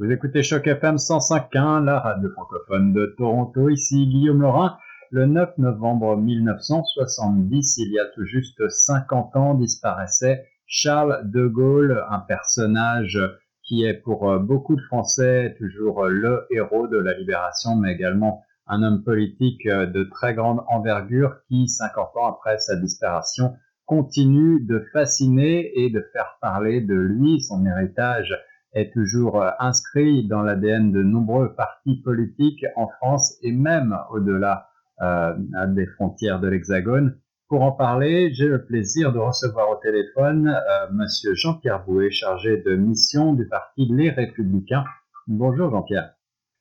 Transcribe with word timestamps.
Vous 0.00 0.10
écoutez 0.10 0.42
Choc 0.42 0.66
FM 0.66 0.96
105.1, 0.96 1.84
la 1.84 2.00
radio 2.00 2.28
francophone 2.30 2.92
de 2.92 3.14
Toronto. 3.16 3.68
Ici 3.68 4.08
Guillaume 4.08 4.42
Laurin. 4.42 4.76
Le 5.12 5.24
9 5.26 5.56
novembre 5.58 6.16
1970, 6.16 7.78
il 7.78 7.92
y 7.92 8.00
a 8.00 8.06
tout 8.06 8.24
juste 8.24 8.68
50 8.68 9.36
ans, 9.36 9.54
disparaissait 9.54 10.48
Charles 10.66 11.20
de 11.30 11.46
Gaulle, 11.46 12.04
un 12.10 12.18
personnage 12.18 13.20
qui 13.62 13.84
est 13.84 13.94
pour 13.94 14.28
euh, 14.28 14.40
beaucoup 14.40 14.74
de 14.74 14.80
Français 14.80 15.54
toujours 15.58 16.06
le 16.06 16.44
héros 16.50 16.88
de 16.88 16.98
la 16.98 17.16
libération, 17.16 17.76
mais 17.76 17.92
également 17.92 18.42
un 18.66 18.82
homme 18.82 19.04
politique 19.04 19.64
euh, 19.66 19.86
de 19.86 20.02
très 20.02 20.34
grande 20.34 20.64
envergure 20.66 21.36
qui, 21.46 21.68
50 21.68 22.16
ans 22.16 22.26
après 22.26 22.58
sa 22.58 22.74
disparition, 22.74 23.54
continue 23.86 24.60
de 24.60 24.84
fasciner 24.92 25.70
et 25.78 25.88
de 25.88 26.04
faire 26.12 26.36
parler 26.40 26.80
de 26.80 26.96
lui, 26.96 27.40
son 27.40 27.64
héritage 27.64 28.34
est 28.74 28.92
toujours 28.92 29.40
euh, 29.40 29.50
inscrit 29.58 30.26
dans 30.26 30.42
l'ADN 30.42 30.92
de 30.92 31.02
nombreux 31.02 31.54
partis 31.54 32.02
politiques 32.02 32.66
en 32.76 32.88
France 32.88 33.38
et 33.42 33.52
même 33.52 33.96
au-delà 34.10 34.68
euh, 35.02 35.34
des 35.66 35.86
frontières 35.86 36.38
de 36.38 36.46
l'Hexagone. 36.46 37.18
Pour 37.48 37.62
en 37.62 37.72
parler, 37.72 38.32
j'ai 38.32 38.46
le 38.46 38.64
plaisir 38.64 39.12
de 39.12 39.18
recevoir 39.18 39.68
au 39.70 39.76
téléphone 39.76 40.48
euh, 40.48 40.86
Monsieur 40.92 41.34
Jean-Pierre 41.34 41.84
Bouet, 41.84 42.10
chargé 42.10 42.58
de 42.58 42.76
mission 42.76 43.32
du 43.32 43.48
parti 43.48 43.88
Les 43.90 44.10
Républicains. 44.10 44.84
Bonjour 45.26 45.70
Jean-Pierre. 45.70 46.14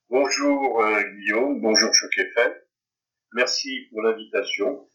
Bonjour 0.10 0.82
euh, 0.82 1.02
Guillaume, 1.16 1.62
bonjour 1.62 1.94
Choc 1.94 2.12
Merci 3.36 3.88
pour 3.92 4.02
l'invitation. 4.02 4.88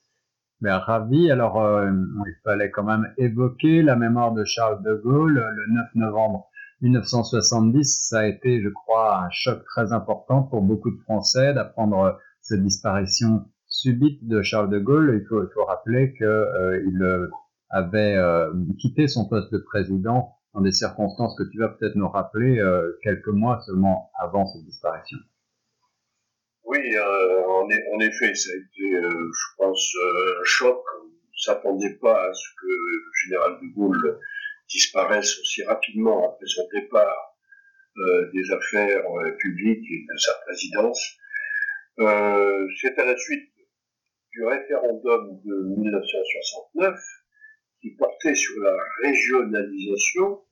Ben, 0.61 0.79
ravi. 0.79 1.31
Alors, 1.31 1.63
il 1.85 2.37
fallait 2.43 2.73
quand 2.73 2.83
même 2.83 3.13
évoquer 3.19 3.83
la 3.83 3.95
mémoire 3.95 4.33
de 4.33 4.45
Charles 4.45 4.83
de 4.83 4.95
Gaulle 4.95 5.35
le 5.35 5.75
9 5.75 5.87
novembre 5.95 6.48
1970, 6.81 8.09
ça 8.09 8.21
a 8.21 8.27
été, 8.27 8.61
je 8.63 8.69
crois, 8.69 9.25
un 9.25 9.31
choc 9.31 9.65
très 9.65 9.93
important 9.93 10.43
pour 10.43 10.63
beaucoup 10.63 10.91
de 10.91 11.01
Français 11.03 11.53
d'apprendre 11.53 12.19
cette 12.41 12.63
disparition 12.63 13.47
subite 13.67 14.27
de 14.27 14.43
Charles 14.43 14.71
de 14.71 14.79
Gaulle. 14.79 15.21
Il 15.21 15.27
faut, 15.27 15.65
rappeler 15.65 16.15
qu'il 16.15 16.27
euh, 16.27 16.81
euh, 17.03 17.29
avait 17.71 18.17
euh, 18.17 18.53
quitté 18.79 19.09
son 19.09 19.29
poste 19.29 19.53
de 19.53 19.59
président 19.59 20.35
dans 20.55 20.61
des 20.61 20.73
circonstances 20.73 21.37
que 21.37 21.45
tu 21.51 21.59
vas 21.59 21.69
peut-être 21.69 21.97
nous 21.97 22.09
rappeler 22.09 22.59
euh, 22.59 22.99
quelques 23.03 23.29
mois 23.29 23.61
seulement 23.61 24.11
avant 24.19 24.47
cette 24.47 24.65
disparition. 24.65 25.19
Oui, 26.65 26.79
euh, 26.95 27.47
en, 27.47 27.65
en, 27.65 28.01
effet, 28.01 28.35
ça 28.35 28.51
a 28.53 28.57
été, 28.57 29.03
je 29.03 29.57
pense, 29.57 29.97
un 30.41 30.45
choc. 30.45 30.83
On 31.03 31.07
ne 31.07 31.55
s'attendait 31.55 31.99
pas 32.01 32.29
à 32.29 32.33
ce 32.33 32.49
que 32.61 32.67
le 32.67 33.11
général 33.25 33.59
de 33.63 33.75
Gaulle 33.75 34.19
disparaissent 34.69 35.39
aussi 35.41 35.63
rapidement 35.65 36.33
après 36.33 36.47
son 36.47 36.69
départ 36.73 37.29
euh, 37.99 38.31
des 38.33 38.53
affaires 38.53 39.03
euh, 39.11 39.33
publiques 39.39 39.85
et 39.91 40.07
de 40.09 40.19
sa 40.19 40.33
présidence. 40.47 41.17
Euh, 41.99 42.69
c'est 42.81 42.97
à 42.99 43.05
la 43.05 43.17
suite 43.17 43.51
du 44.31 44.45
référendum 44.45 45.41
de 45.45 45.75
1969 45.79 46.95
qui 47.81 47.91
portait 47.97 48.35
sur 48.35 48.61
la 48.61 48.77
régionalisation, 49.03 50.43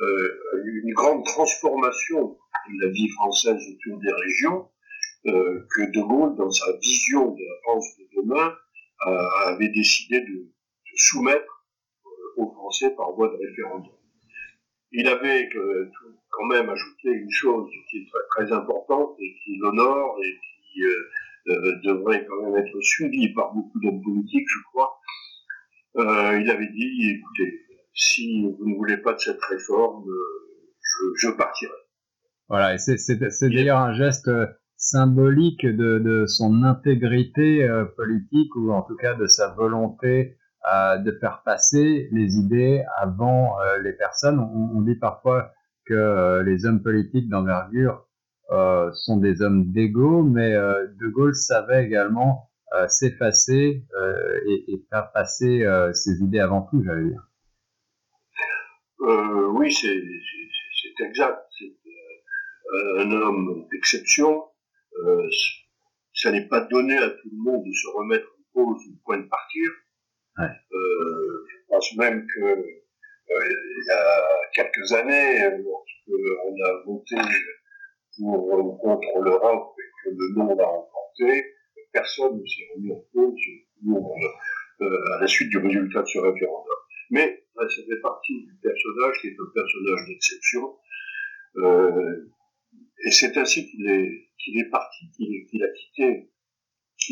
une 0.00 0.92
grande 0.94 1.24
transformation 1.24 2.36
de 2.70 2.84
la 2.84 2.90
vie 2.90 3.08
française 3.10 3.62
autour 3.72 4.00
des 4.00 4.12
régions, 4.12 4.68
que 5.24 5.92
De 5.92 6.00
Gaulle, 6.00 6.34
dans 6.36 6.50
sa 6.50 6.72
vision 6.78 7.30
de 7.30 7.40
la 7.40 7.60
France 7.62 7.86
de 7.98 8.20
demain, 8.20 8.56
avait 9.46 9.68
décidé 9.68 10.20
de, 10.20 10.26
de 10.26 10.96
soumettre 10.96 11.51
aux 12.36 12.50
Français 12.52 12.90
par 12.96 13.12
voie 13.12 13.28
de 13.28 13.36
référendum. 13.36 13.92
Il 14.92 15.08
avait 15.08 15.48
quand 16.32 16.46
même 16.46 16.68
ajouté 16.68 17.10
une 17.10 17.30
chose 17.30 17.68
qui 17.90 17.98
est 17.98 18.06
très, 18.10 18.44
très 18.44 18.52
importante 18.52 19.14
et 19.20 19.34
qui 19.44 19.56
l'honore 19.58 20.16
et 20.22 20.32
qui 20.32 20.82
euh, 20.82 21.54
euh, 21.54 21.76
devrait 21.84 22.26
quand 22.26 22.42
même 22.42 22.56
être 22.56 22.80
suivie 22.80 23.32
par 23.32 23.52
beaucoup 23.54 23.78
d'hommes 23.80 24.02
politiques, 24.02 24.46
je 24.48 24.62
crois. 24.70 24.98
Euh, 25.96 26.40
il 26.40 26.50
avait 26.50 26.68
dit, 26.68 27.10
écoutez, 27.10 27.60
si 27.94 28.42
vous 28.42 28.68
ne 28.68 28.76
voulez 28.76 28.96
pas 28.96 29.12
de 29.12 29.18
cette 29.18 29.42
réforme, 29.42 30.04
je, 30.80 31.26
je 31.26 31.30
partirai. 31.36 31.72
Voilà, 32.48 32.74
et 32.74 32.78
c'est 32.78 33.48
d'ailleurs 33.48 33.78
un 33.78 33.94
geste 33.94 34.30
symbolique 34.76 35.64
de, 35.64 35.98
de 35.98 36.26
son 36.26 36.64
intégrité 36.64 37.66
politique 37.96 38.54
ou 38.56 38.72
en 38.72 38.82
tout 38.82 38.96
cas 38.96 39.14
de 39.14 39.26
sa 39.26 39.54
volonté 39.54 40.36
euh, 40.70 40.96
de 40.98 41.10
faire 41.18 41.42
passer 41.44 42.08
les 42.12 42.36
idées 42.36 42.84
avant 42.96 43.60
euh, 43.60 43.78
les 43.78 43.92
personnes. 43.94 44.38
On, 44.38 44.80
dit 44.82 44.94
parfois 44.94 45.50
que 45.86 45.92
euh, 45.92 46.44
les 46.44 46.64
hommes 46.66 46.80
politiques 46.84 47.28
d'envergure 47.28 48.06
sont 48.94 49.16
des 49.16 49.40
hommes 49.40 49.72
d'ego, 49.72 50.22
mais 50.22 50.52
De 50.52 51.08
Gaulle 51.08 51.34
savait 51.34 51.86
également 51.86 52.50
s'effacer 52.86 53.82
et, 54.46 54.64
et, 54.68 54.84
faire 54.90 55.10
passer 55.12 55.66
ses 55.94 56.20
idées 56.20 56.38
avant 56.38 56.60
tout, 56.60 56.82
j'allais 56.84 57.08
dire. 57.08 57.22
oui, 59.54 59.72
c'est 59.72 61.04
exact. 61.06 61.38
C'est 61.58 61.72
un 62.98 63.10
homme 63.10 63.66
d'exception. 63.72 64.44
ça 66.12 66.30
n'est 66.30 66.46
pas 66.46 66.60
donné 66.60 66.98
à 66.98 67.08
tout 67.08 67.30
le 67.32 67.42
monde 67.42 67.64
de 67.64 67.72
se 67.72 67.88
remettre 67.96 68.26
en 68.26 68.52
cause 68.52 68.82
au 68.86 68.96
point 69.02 69.16
de 69.16 69.28
partir. 69.28 69.70
Euh, 70.38 71.46
je 71.48 71.56
pense 71.68 71.96
même 71.96 72.26
que 72.26 72.44
euh, 72.44 72.64
il 73.30 73.84
y 73.86 73.90
a 73.90 74.40
quelques 74.54 74.92
années, 74.92 75.40
lorsqu'on 75.62 76.64
a 76.64 76.82
voté 76.86 77.16
pour 78.18 78.78
contre 78.80 79.20
l'Europe 79.20 79.74
et 79.78 80.04
que 80.04 80.14
le 80.14 80.34
non 80.36 80.54
l'a 80.56 80.66
remporté, 80.66 81.46
personne 81.92 82.38
ne 82.38 82.46
s'est 82.46 82.68
remis 82.74 82.92
en 82.92 83.04
cause 83.12 83.40
euh, 84.82 85.14
à 85.16 85.20
la 85.20 85.26
suite 85.26 85.50
du 85.50 85.58
résultat 85.58 86.02
de 86.02 86.06
ce 86.06 86.18
référendum. 86.18 86.76
Mais 87.10 87.44
ça 87.56 87.82
fait 87.88 88.00
partie 88.00 88.46
du 88.46 88.54
personnage 88.62 89.20
qui 89.20 89.28
est 89.28 89.36
un 89.38 89.50
personnage 89.54 90.08
d'exception. 90.08 90.76
Euh, 91.56 92.32
et 93.04 93.10
c'est 93.10 93.36
ainsi 93.36 93.68
qu'il 93.70 93.88
est, 93.88 94.70
parti, 94.70 95.10
qu'il 95.16 95.62
a 95.62 95.68
quitté, 95.68 96.30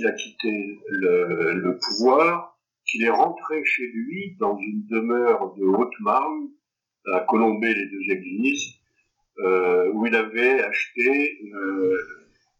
a 0.07 0.13
quitté 0.13 0.79
le 0.89 1.79
pouvoir 1.79 2.60
qu'il 2.91 3.05
est 3.05 3.11
rentré 3.11 3.65
chez 3.65 3.87
lui 3.87 4.37
dans 4.39 4.57
une 4.59 4.85
demeure 4.87 5.55
de 5.55 5.65
Haute-Marne, 5.65 6.49
à 7.15 7.21
Colombey 7.21 7.73
les 7.73 7.87
deux 7.87 8.15
églises, 8.15 8.75
euh, 9.39 9.91
où 9.93 10.07
il 10.07 10.15
avait 10.15 10.63
acheté, 10.63 11.39
euh, 11.55 11.97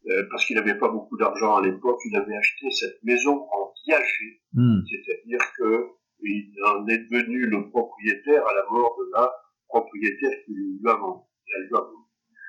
euh, 0.09 0.27
parce 0.31 0.45
qu'il 0.47 0.57
n'avait 0.57 0.79
pas 0.79 0.89
beaucoup 0.89 1.17
d'argent 1.19 1.57
à 1.57 1.63
l'époque, 1.63 1.99
il 2.07 2.17
avait 2.17 2.37
acheté 2.37 2.71
cette 2.71 3.03
maison 3.03 3.43
en 3.43 3.73
viager, 3.87 4.41
hmm. 4.55 4.81
c'est-à-dire 4.89 5.41
que 5.59 5.87
il 6.23 6.53
en 6.67 6.87
est 6.87 6.99
devenu 6.99 7.47
le 7.47 7.71
propriétaire 7.71 8.47
à 8.47 8.55
la 8.55 8.65
mort 8.71 8.95
de 8.99 9.11
la 9.15 9.33
propriétaire 9.69 10.39
qui 10.45 10.53
lui 10.53 10.79
a 10.87 10.95
vendu. 10.95 11.25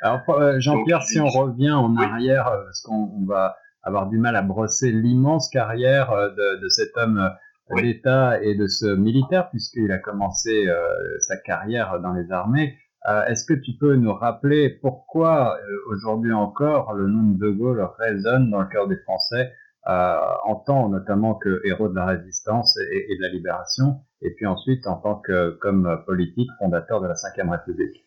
Alors 0.01 0.59
Jean-Pierre, 0.59 1.03
si 1.03 1.19
on 1.19 1.29
revient 1.29 1.71
en 1.71 1.95
arrière, 1.95 2.45
parce 2.45 2.81
qu'on 2.81 3.25
va 3.25 3.55
avoir 3.81 4.07
du 4.07 4.17
mal 4.17 4.35
à 4.35 4.41
brosser 4.41 4.91
l'immense 4.91 5.49
carrière 5.49 6.11
de, 6.11 6.61
de, 6.61 6.69
cet 6.69 6.97
homme 6.97 7.31
l'État 7.69 8.41
et 8.41 8.55
de 8.55 8.67
ce 8.67 8.85
militaire, 8.85 9.49
puisqu'il 9.49 9.91
a 9.91 9.97
commencé 9.97 10.67
euh, 10.67 11.19
sa 11.19 11.37
carrière 11.37 11.99
dans 11.99 12.13
les 12.13 12.31
armées. 12.31 12.77
Euh, 13.09 13.25
est-ce 13.25 13.45
que 13.45 13.53
tu 13.53 13.71
peux 13.79 13.95
nous 13.95 14.13
rappeler 14.13 14.69
pourquoi 14.69 15.57
euh, 15.57 15.77
aujourd'hui 15.89 16.33
encore 16.33 16.93
le 16.93 17.07
nom 17.07 17.31
de 17.31 17.45
De 17.45 17.49
Gaulle 17.49 17.87
résonne 17.97 18.51
dans 18.51 18.61
le 18.61 18.67
cœur 18.67 18.87
des 18.87 18.97
Français 18.97 19.53
en 19.83 20.63
tant 20.63 20.89
notamment 20.89 21.33
que 21.33 21.59
héros 21.65 21.89
de 21.89 21.95
la 21.95 22.05
résistance 22.05 22.77
et, 22.77 23.11
et, 23.11 23.17
de 23.17 23.21
la 23.23 23.29
libération, 23.29 24.01
et 24.21 24.29
puis 24.35 24.45
ensuite 24.45 24.85
en 24.85 24.97
tant 24.97 25.15
que 25.15 25.57
comme 25.59 26.03
politique 26.05 26.51
fondateur 26.59 27.01
de 27.01 27.07
la 27.07 27.15
Ve 27.15 27.49
République? 27.49 28.05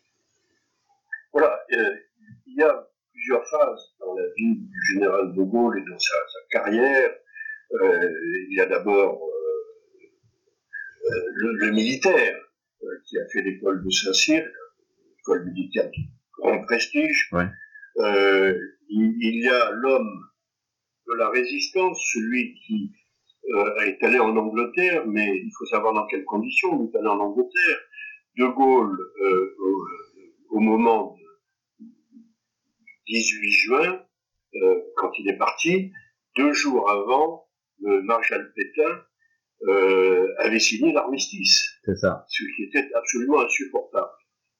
Voilà, 1.33 1.59
il 1.67 2.55
y 2.57 2.63
a 2.63 2.87
plusieurs 3.11 3.45
phases 3.49 3.93
dans 3.99 4.15
la 4.15 4.23
vie 4.37 4.55
du 4.55 4.93
général 4.93 5.33
de 5.33 5.43
Gaulle 5.43 5.77
et 5.79 5.91
dans 5.91 5.99
sa, 5.99 6.15
sa 6.31 6.59
carrière. 6.61 7.11
il 7.73 8.55
y 8.55 8.61
a 8.61 8.67
d'abord 8.67 9.19
le, 11.05 11.71
militaire 11.71 12.35
euh, 12.83 12.87
qui 13.05 13.17
a 13.17 13.27
fait 13.31 13.41
l'école 13.41 13.83
de 13.83 13.89
Saint-Cyr, 13.89 14.45
école 15.19 15.45
militaire 15.45 15.85
de 15.85 16.01
grand 16.37 16.61
prestige. 16.63 17.29
Euh, 17.97 18.57
il, 18.89 19.43
y 19.43 19.49
a 19.49 19.71
l'homme 19.71 20.29
de 21.07 21.13
la 21.13 21.29
résistance, 21.29 21.99
celui 22.13 22.55
qui 22.55 22.91
euh, 23.53 23.81
est 23.81 24.03
allé 24.03 24.19
en 24.19 24.35
Angleterre, 24.35 25.05
mais 25.07 25.37
il 25.37 25.51
faut 25.57 25.65
savoir 25.65 25.93
dans 25.93 26.05
quelles 26.07 26.25
conditions 26.25 26.81
il 26.81 26.89
est 26.89 26.97
allé 26.97 27.07
en 27.07 27.19
Angleterre. 27.19 27.79
De 28.37 28.47
Gaulle, 28.47 28.97
au, 30.49 30.59
moment 30.59 31.15
du 31.79 31.85
18 33.07 33.51
juin, 33.51 34.01
quand 34.97 35.11
il 35.19 35.29
est 35.29 35.37
parti, 35.37 35.93
deux 36.35 36.51
jours 36.51 36.89
avant, 36.89 37.47
le 37.79 38.01
maréchal 38.01 38.51
Pétain 38.53 39.05
euh, 39.63 40.27
avait 40.39 40.59
signé 40.59 40.91
l'armistice. 40.91 41.79
C'est 41.85 41.95
ça. 41.95 42.25
Ce 42.27 42.43
qui 42.55 42.63
était 42.63 42.87
absolument 42.93 43.39
insupportable 43.39 44.11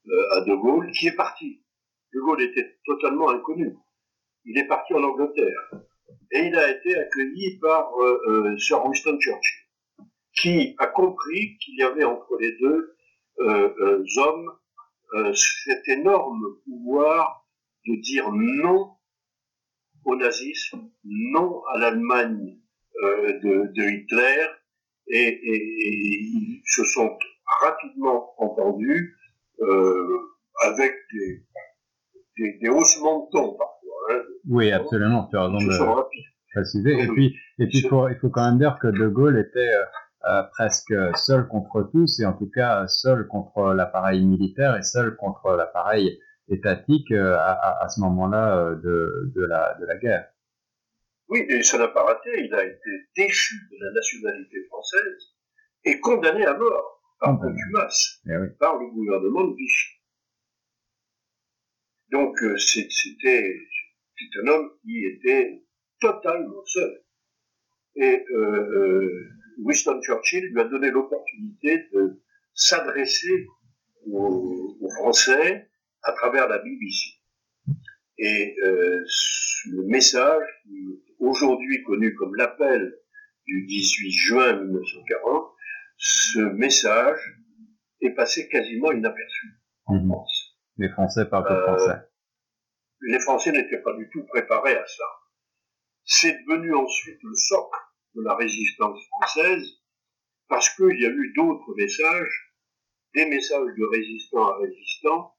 euh, 0.08 0.38
à 0.38 0.42
De 0.42 0.56
Gaulle, 0.56 0.92
qui 0.92 1.08
est 1.08 1.16
parti. 1.16 1.62
De 2.14 2.20
Gaulle 2.22 2.42
était 2.42 2.78
totalement 2.86 3.30
inconnu. 3.30 3.76
Il 4.46 4.58
est 4.58 4.68
parti 4.68 4.94
en 4.94 5.04
Angleterre 5.04 5.72
et 6.32 6.40
il 6.48 6.56
a 6.56 6.72
été 6.72 6.96
accueilli 6.98 7.60
par 7.60 7.92
euh, 8.00 8.58
Sir 8.58 8.84
Winston 8.86 9.20
Churchill, 9.20 9.60
qui 10.34 10.76
a 10.80 10.88
compris 10.88 11.58
qu'il 11.58 11.76
y 11.78 11.84
avait 11.84 12.04
entre 12.04 12.38
les 12.40 12.54
deux 12.58 12.96
hommes 14.18 14.52
cet 15.34 15.88
énorme 15.88 16.58
pouvoir 16.66 17.46
de 17.86 17.96
dire 18.02 18.32
non 18.32 18.96
au 20.04 20.16
nazisme, 20.16 20.90
non 21.04 21.64
à 21.66 21.78
l'Allemagne 21.78 22.58
de, 23.02 23.90
Hitler, 23.90 24.45
et, 25.08 25.40
ils 25.46 26.62
se 26.66 26.84
sont 26.86 27.18
rapidement 27.62 28.34
entendus 28.38 29.16
avec 30.64 30.94
des, 32.38 32.70
haussements 32.70 33.26
de 33.26 33.32
ton 33.32 33.54
parfois. 33.54 33.76
Hein. 34.12 34.22
oui, 34.50 34.72
absolument, 34.72 35.28
tu 35.30 35.38
as 35.38 35.46
raison 35.46 35.58
de 35.58 36.06
préciser. 36.54 37.04
Et 37.04 37.08
puis, 37.08 37.36
et 37.60 37.68
puis 37.68 37.80
il, 37.80 37.90
faut, 37.90 38.08
il 38.10 38.16
faut 38.16 38.30
quand 38.30 38.46
même 38.46 38.58
dire 38.58 38.78
que 38.82 38.88
De 38.88 39.08
Gaulle 39.08 39.38
était 39.38 39.60
euh, 39.60 39.86
euh, 40.30 40.44
presque 40.54 40.94
seul 41.16 41.48
contre 41.48 41.90
tous, 41.92 42.20
et 42.20 42.26
en 42.26 42.34
tout 42.34 42.50
cas 42.50 42.88
seul 42.88 43.28
contre 43.28 43.74
l'appareil 43.74 44.24
militaire 44.26 44.76
et 44.76 44.84
seul 44.84 45.16
contre 45.16 45.56
l'appareil 45.56 46.20
étatique 46.48 47.12
euh, 47.12 47.36
à, 47.38 47.84
à, 47.84 47.90
ce 47.90 48.00
moment-là 48.02 48.76
de, 48.76 49.32
de, 49.36 49.42
la, 49.42 49.76
de 49.80 49.86
la 49.86 49.98
guerre. 49.98 50.26
Oui, 51.30 51.46
et 51.50 51.64
ça 51.64 51.78
n'a 51.78 51.88
pas 51.88 52.04
raté. 52.04 52.30
Il 52.46 52.54
a 52.54 52.66
été 52.66 52.90
déchu 53.16 53.56
de 53.72 53.78
la 53.86 53.92
nationalité 53.94 54.64
française 54.68 55.34
et 55.84 56.00
condamné 56.00 56.46
à 56.46 56.56
mort 56.58 57.02
par 57.20 57.40
contumace, 57.40 58.22
eh 58.28 58.38
oui. 58.38 58.48
par 58.60 58.78
le 58.78 58.88
gouvernement 58.88 59.46
de 59.46 59.56
Vichy. 59.56 59.96
Donc 62.12 62.42
euh, 62.44 62.58
c'était 62.58 63.58
un 64.44 64.48
homme 64.48 64.72
qui 64.82 65.06
était 65.06 65.64
totalement 66.00 66.64
seul. 66.66 67.02
Et 67.96 68.26
euh, 68.32 68.36
euh, 68.36 69.30
Winston 69.60 70.02
Churchill 70.02 70.46
lui 70.52 70.62
a 70.62 70.66
donné 70.66 70.92
l'opportunité 70.92 71.88
de 71.94 72.22
s'adresser 72.54 73.48
aux, 74.08 74.78
Français 74.98 75.70
à 76.04 76.12
travers 76.12 76.48
la 76.48 76.60
BBC. 76.60 77.16
Et 78.18 78.56
le 78.62 79.84
message, 79.88 80.44
aujourd'hui 81.20 81.84
connu 81.84 82.16
comme 82.16 82.36
l'appel 82.36 82.96
du 83.46 83.66
18 83.66 84.12
juin 84.12 84.54
1940, 84.64 85.56
ce 85.98 86.40
message 86.40 87.20
est 88.02 88.12
passé 88.12 88.48
quasiment 88.50 88.92
inaperçu 88.92 89.60
en 89.86 89.96
mhm. 89.96 90.08
France. 90.08 90.58
Les 90.78 90.90
Français 90.90 91.26
parlent 91.26 91.48
pas 91.48 91.62
français. 91.62 91.92
Euh, 91.92 92.10
les 93.02 93.20
Français 93.20 93.52
n'étaient 93.52 93.82
pas 93.82 93.94
du 93.94 94.10
tout 94.10 94.24
préparés 94.26 94.76
à 94.76 94.86
ça. 94.86 95.04
C'est 96.04 96.38
devenu 96.44 96.74
ensuite 96.74 97.20
le 97.24 97.34
socle 97.34 97.80
de 98.16 98.24
la 98.24 98.36
résistance 98.36 99.00
française 99.08 99.66
parce 100.48 100.70
qu'il 100.76 101.00
y 101.00 101.06
a 101.06 101.10
eu 101.10 101.34
d'autres 101.36 101.74
messages, 101.76 102.54
des 103.14 103.26
messages 103.26 103.74
de 103.78 103.86
résistants 103.86 104.48
à 104.48 104.58
résistants, 104.58 105.36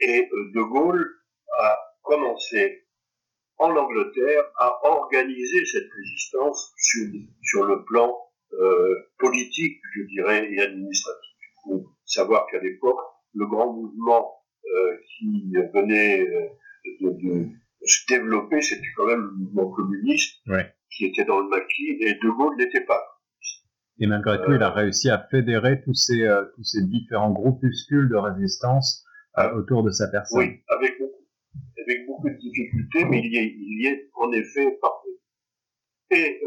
et 0.00 0.28
euh, 0.32 0.52
De 0.54 0.62
Gaulle 0.62 1.21
a 1.58 1.78
commencé 2.02 2.84
en 3.58 3.76
Angleterre 3.76 4.42
à 4.58 4.78
organiser 4.84 5.64
cette 5.66 5.88
résistance 5.96 6.74
sur, 6.76 7.64
le 7.64 7.84
plan 7.84 8.12
euh, 8.54 8.94
politique, 9.18 9.80
je 9.94 10.02
dirais, 10.02 10.48
et 10.52 10.60
administratif. 10.60 11.30
Il 11.40 11.70
faut 11.70 11.86
savoir 12.04 12.46
qu'à 12.50 12.60
l'époque, 12.60 12.98
le 13.34 13.46
grand 13.46 13.72
mouvement 13.72 14.34
euh, 14.64 14.96
qui 15.06 15.54
venait 15.74 16.22
euh, 16.22 16.48
de, 17.00 17.48
se 17.84 18.06
développer, 18.08 18.60
c'était 18.60 18.82
quand 18.96 19.06
même 19.06 19.22
le 19.22 19.32
mouvement 19.32 19.70
communiste 19.70 20.40
qui 20.90 21.06
était 21.06 21.24
dans 21.24 21.40
le 21.40 21.48
maquis, 21.48 21.96
et 22.00 22.14
De 22.14 22.30
Gaulle 22.30 22.56
n'était 22.56 22.84
pas. 22.84 23.02
Et 23.98 24.06
malgré 24.06 24.42
tout, 24.44 24.52
il 24.52 24.62
a 24.62 24.70
réussi 24.70 25.08
à 25.08 25.26
fédérer 25.30 25.80
tous 25.82 25.94
ces, 25.94 26.28
tous 26.54 26.64
ces 26.64 26.82
différents 26.82 27.30
groupuscules 27.30 28.08
de 28.08 28.16
résistance 28.16 29.04
autour 29.54 29.84
de 29.84 29.90
sa 29.90 30.08
personne. 30.08 30.40
Oui, 30.40 30.62
avec 30.68 30.98
avec 31.82 32.06
beaucoup 32.06 32.28
de 32.28 32.36
difficultés, 32.36 33.04
mais 33.04 33.20
il 33.24 33.32
y 33.32 33.36
est, 33.38 33.54
il 33.56 33.82
y 33.82 33.86
est 33.86 34.08
en 34.14 34.32
effet 34.32 34.78
parfait. 34.80 35.08
Et 36.10 36.40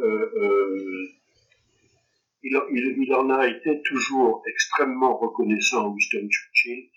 il, 2.44 2.62
il, 2.72 3.04
il, 3.04 3.14
en 3.14 3.30
a 3.32 3.48
été 3.48 3.82
toujours 3.82 4.44
extrêmement 4.48 5.18
reconnaissant, 5.18 5.90
Winston 5.90 6.28
Churchill, 6.30 6.90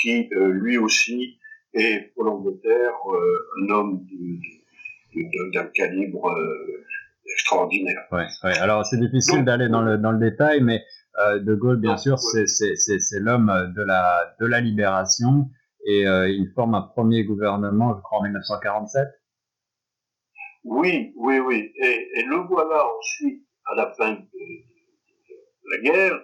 qui 0.00 0.28
euh, 0.32 0.48
lui 0.52 0.78
aussi 0.78 1.38
est 1.74 2.12
pour 2.14 2.24
l'Angleterre 2.24 2.94
euh, 3.12 3.62
un 3.62 3.70
homme 3.70 4.06
d'un 5.54 5.66
calibre 5.74 6.26
euh, 6.30 6.84
extraordinaire. 7.32 8.02
Ouais, 8.12 8.26
ouais. 8.44 8.58
Alors 8.58 8.84
c'est 8.84 8.98
difficile 8.98 9.44
d'aller 9.44 9.68
dans 9.68 9.82
le, 9.82 9.96
dans 9.98 10.12
le 10.12 10.18
détail, 10.18 10.60
mais 10.60 10.82
De 11.18 11.54
Gaulle, 11.54 11.78
bien 11.78 11.96
sûr, 11.96 12.18
c'est 12.18 13.20
l'homme 13.20 13.72
de 13.74 13.82
la, 13.82 14.34
de 14.38 14.46
la 14.46 14.60
libération 14.60 15.48
et 15.86 16.02
il 16.02 16.50
forme 16.54 16.74
un 16.74 16.82
premier 16.82 17.24
gouvernement, 17.24 17.94
je 17.96 18.02
crois, 18.02 18.18
en 18.18 18.22
1947. 18.24 19.06
Oui, 20.64 21.12
oui, 21.16 21.38
oui. 21.38 21.72
Et, 21.76 22.08
et 22.16 22.24
le 22.24 22.36
voilà 22.48 22.84
ensuite, 22.98 23.46
à 23.66 23.76
la 23.76 23.92
fin 23.92 24.14
de, 24.14 24.26
la 25.70 25.78
guerre, 25.78 26.20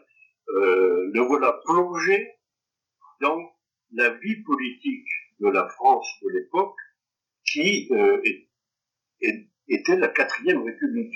le 0.48 1.20
voilà 1.20 1.60
plongé 1.64 2.32
dans 3.20 3.38
la 3.92 4.10
vie 4.10 4.42
politique 4.42 5.06
de 5.40 5.48
la 5.48 5.68
France 5.68 6.08
de 6.22 6.30
l'époque 6.30 6.76
qui 7.46 7.88
euh, 7.92 8.20
était 9.68 9.96
la 9.96 10.08
quatrième 10.08 10.62
république. 10.62 11.14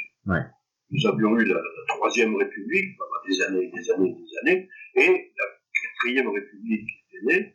Nous 0.91 1.07
avions 1.09 1.37
eu 1.39 1.45
la, 1.45 1.61
troisième 1.89 2.37
république 2.37 2.97
pendant 2.97 3.25
des 3.27 3.43
années, 3.43 3.73
des 3.75 3.91
années, 3.91 4.15
des 4.15 4.39
années, 4.51 4.69
et 4.95 5.33
la 5.37 5.45
quatrième 5.83 6.29
république 6.29 6.89
est 7.13 7.25
née, 7.25 7.55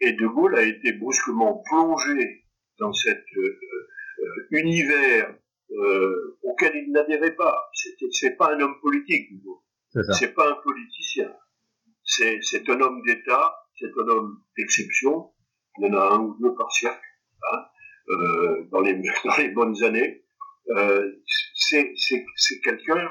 et 0.00 0.12
De 0.12 0.26
Gaulle 0.26 0.56
a 0.56 0.62
été 0.62 0.92
brusquement 0.92 1.62
plongé 1.68 2.44
dans 2.78 2.92
cet 2.92 3.24
euh, 3.36 3.60
euh, 4.20 4.46
univers 4.50 5.34
auquel 6.42 6.74
il 6.76 6.92
n'adhérait 6.92 7.36
pas. 7.36 7.70
C'est 8.10 8.36
pas 8.36 8.54
un 8.54 8.60
homme 8.60 8.80
politique, 8.80 9.30
De 9.32 9.44
Gaulle. 9.44 10.14
C'est 10.14 10.34
pas 10.34 10.48
un 10.48 10.56
politicien. 10.62 11.30
C'est 12.04 12.68
un 12.70 12.80
homme 12.80 13.02
d'État 13.02 13.54
c'est 13.78 13.90
un 13.96 14.08
homme 14.08 14.42
d'exception. 14.56 15.32
Il 15.78 15.86
y 15.86 15.90
en 15.90 15.94
a 15.94 16.14
un 16.14 16.20
ou 16.20 16.36
deux 16.40 16.54
par 16.54 16.70
siècle, 16.72 17.00
hein, 17.52 17.64
euh, 18.10 18.68
dans, 18.72 18.80
les, 18.80 18.94
dans 19.24 19.36
les 19.36 19.48
bonnes 19.50 19.82
années. 19.84 20.24
Euh, 20.70 21.12
c'est 21.54 22.60
quelqu'un 22.62 23.10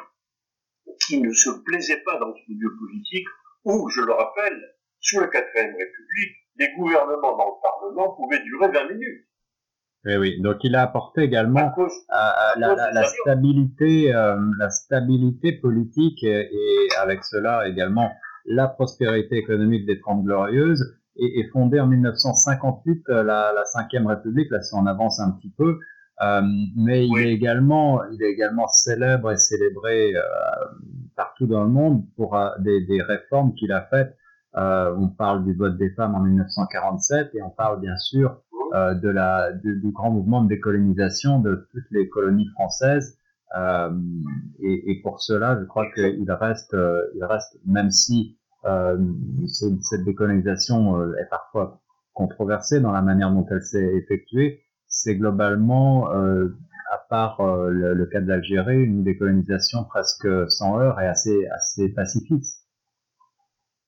qui 1.06 1.22
ne 1.22 1.32
se 1.32 1.50
plaisait 1.66 2.02
pas 2.02 2.18
dans 2.18 2.34
ce 2.36 2.42
milieu 2.52 2.70
politique 2.78 3.28
où, 3.64 3.90
je 3.90 4.02
le 4.02 4.14
rappelle, 4.14 4.76
sous 5.00 5.20
la 5.20 5.28
quatrième 5.28 5.76
République, 5.76 6.36
les 6.60 6.70
gouvernements 6.78 7.38
dans 7.38 7.46
le 7.46 7.62
Parlement 7.62 8.14
pouvaient 8.16 8.44
durer 8.44 8.68
20 8.72 8.94
minutes. 8.94 9.28
Oui, 10.06 10.12
eh 10.14 10.18
oui. 10.18 10.42
Donc 10.42 10.58
il 10.64 10.76
a 10.76 10.84
apporté 10.84 11.22
également 11.24 11.74
la, 12.58 13.04
stabilité, 13.04 14.14
euh, 14.14 14.38
la 14.58 14.70
stabilité 14.70 15.54
politique 15.54 16.24
et, 16.24 16.50
et, 16.52 16.88
avec 17.00 17.24
cela 17.24 17.68
également 17.68 18.12
la 18.46 18.68
prospérité 18.68 19.38
économique 19.38 19.86
des 19.86 20.00
Trente 20.00 20.24
Glorieuses 20.24 20.98
et, 21.18 21.40
et 21.40 21.48
fondé 21.50 21.80
en 21.80 21.88
1958 21.88 23.10
euh, 23.10 23.24
la, 23.24 23.52
la 23.54 23.66
Cinquième 23.66 24.08
République, 24.08 24.50
là 24.52 24.62
si 24.62 24.74
on 24.74 24.86
avance 24.86 25.20
un 25.20 25.32
petit 25.32 25.50
peu, 25.50 25.80
euh, 26.22 26.42
mais 26.76 27.08
il 27.08 27.18
est 27.20 27.34
également, 27.34 28.04
il 28.12 28.24
est 28.24 28.32
également 28.32 28.68
célèbre 28.68 29.32
et 29.32 29.38
célébré 29.38 30.16
euh, 30.16 30.22
partout 31.16 31.46
dans 31.46 31.64
le 31.64 31.70
monde 31.70 32.04
pour 32.16 32.40
des, 32.60 32.82
des, 32.82 33.02
réformes 33.02 33.54
qu'il 33.54 33.72
a 33.72 33.82
faites. 33.82 34.16
Euh, 34.58 34.96
on 34.98 35.08
parle 35.08 35.46
du 35.46 35.54
vote 35.54 35.78
des 35.78 35.92
femmes 35.92 36.16
en 36.16 36.20
1947 36.20 37.36
et 37.36 37.42
on 37.42 37.50
parle 37.50 37.80
bien 37.80 37.98
sûr 37.98 38.42
de 38.74 39.08
la, 39.08 39.54
du, 39.54 39.92
grand 39.94 40.12
mouvement 40.12 40.44
de 40.44 40.50
décolonisation 40.50 41.40
de 41.40 41.68
toutes 41.72 41.90
les 41.92 42.10
colonies 42.10 42.50
françaises. 42.50 43.18
Et, 43.56 44.92
et, 44.92 45.02
pour 45.02 45.22
cela, 45.22 45.58
je 45.58 45.66
crois 45.66 45.90
qu'il 45.94 46.30
reste, 46.30 46.76
il 47.16 47.24
reste, 47.24 47.58
même 47.66 47.92
si 47.92 48.38
euh, 48.66 48.98
cette 49.82 50.04
décolonisation 50.04 51.00
euh, 51.00 51.16
est 51.16 51.30
parfois 51.30 51.80
controversée 52.14 52.82
dans 52.82 52.92
la 52.92 53.02
manière 53.02 53.32
dont 53.32 53.46
elle 53.50 53.62
s'est 53.62 53.96
effectuée. 53.96 54.62
C'est 54.88 55.16
globalement, 55.16 56.12
euh, 56.12 56.58
à 56.92 56.98
part 57.10 57.42
le, 57.42 58.06
cas 58.06 58.22
de 58.22 58.28
l'Algérie, 58.28 58.84
une 58.84 59.04
décolonisation 59.04 59.84
presque 59.84 60.28
sans 60.50 60.80
heurts 60.80 61.00
et 61.00 61.08
assez, 61.08 61.48
assez 61.48 61.90
pacifique. 61.90 62.44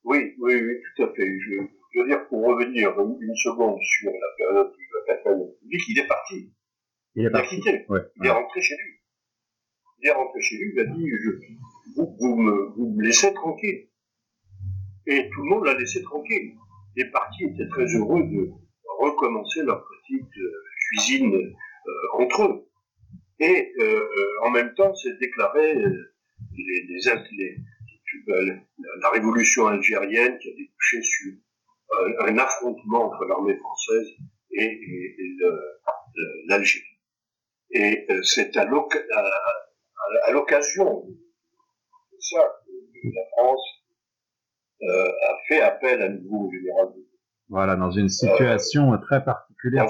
Oui, 0.04 0.34
oui, 0.38 0.54
oui, 0.54 0.74
tout 0.96 1.04
à 1.04 1.12
fait. 1.14 1.38
Je, 1.40 2.00
veux 2.00 2.06
dire, 2.06 2.26
pour 2.28 2.44
revenir 2.46 2.90
une 2.98 3.36
seconde 3.36 3.78
sur 3.82 4.10
la 4.10 4.36
période 4.36 4.72
de 4.72 4.98
la 4.98 5.14
quatrième 5.14 5.42
République, 5.42 5.88
il 5.88 5.98
est 5.98 6.06
parti. 6.06 6.52
Il, 7.16 7.26
est 7.26 7.30
parti. 7.30 7.56
a 7.56 7.58
quitté. 7.58 7.86
Il 8.16 8.26
est 8.26 8.30
rentré 8.30 8.60
chez 8.62 8.76
lui. 8.76 9.00
Il 10.02 10.08
est 10.08 10.12
rentré 10.12 10.40
chez 10.40 10.56
lui, 10.56 10.72
il 10.74 10.80
a 10.80 10.84
dit, 10.84 11.06
je, 11.08 11.30
vous, 11.96 12.36
me, 12.36 12.72
vous 12.76 12.94
me 12.96 13.02
laissez 13.02 13.34
tranquille 13.34 13.90
et 15.06 15.28
tout 15.30 15.42
le 15.42 15.48
monde 15.48 15.64
l'a 15.64 15.74
laissé 15.74 16.02
tranquille. 16.02 16.54
Les 16.96 17.04
partis 17.06 17.44
étaient 17.44 17.68
très 17.68 17.86
heureux 17.94 18.22
de 18.22 18.50
recommencer 19.00 19.62
leur 19.62 19.84
petite 19.84 20.30
cuisine 20.88 21.54
entre 22.14 22.42
eux. 22.44 22.68
Et 23.40 23.72
en 24.42 24.50
même 24.50 24.74
temps, 24.74 24.94
c'est 24.94 25.18
déclaré 25.18 25.74
les, 25.74 26.86
les, 26.88 27.56
la 29.00 29.10
révolution 29.10 29.66
algérienne 29.66 30.38
qui 30.38 30.48
a 30.48 30.52
débouché 30.52 31.02
sur 31.02 31.32
un 32.20 32.38
affrontement 32.38 33.06
entre 33.06 33.24
l'armée 33.24 33.56
française 33.56 34.08
et, 34.52 34.80
l'Algérie. 36.46 36.84
Et 37.72 38.06
c'est 38.22 38.56
à 38.56 38.64
l'occasion 40.32 41.06
de 41.06 42.18
ça 42.18 42.40
que 42.94 43.08
la 43.08 43.22
France 43.32 43.64
a 44.82 45.36
fait 45.48 45.60
appel 45.60 46.02
à 46.02 46.08
nouveau 46.08 46.48
au 46.48 46.50
général 46.52 46.88
de 46.96 47.10
voilà, 47.50 47.74
dans 47.74 47.90
une 47.90 48.08
situation 48.08 48.96
très 48.98 49.24
particulière, 49.24 49.86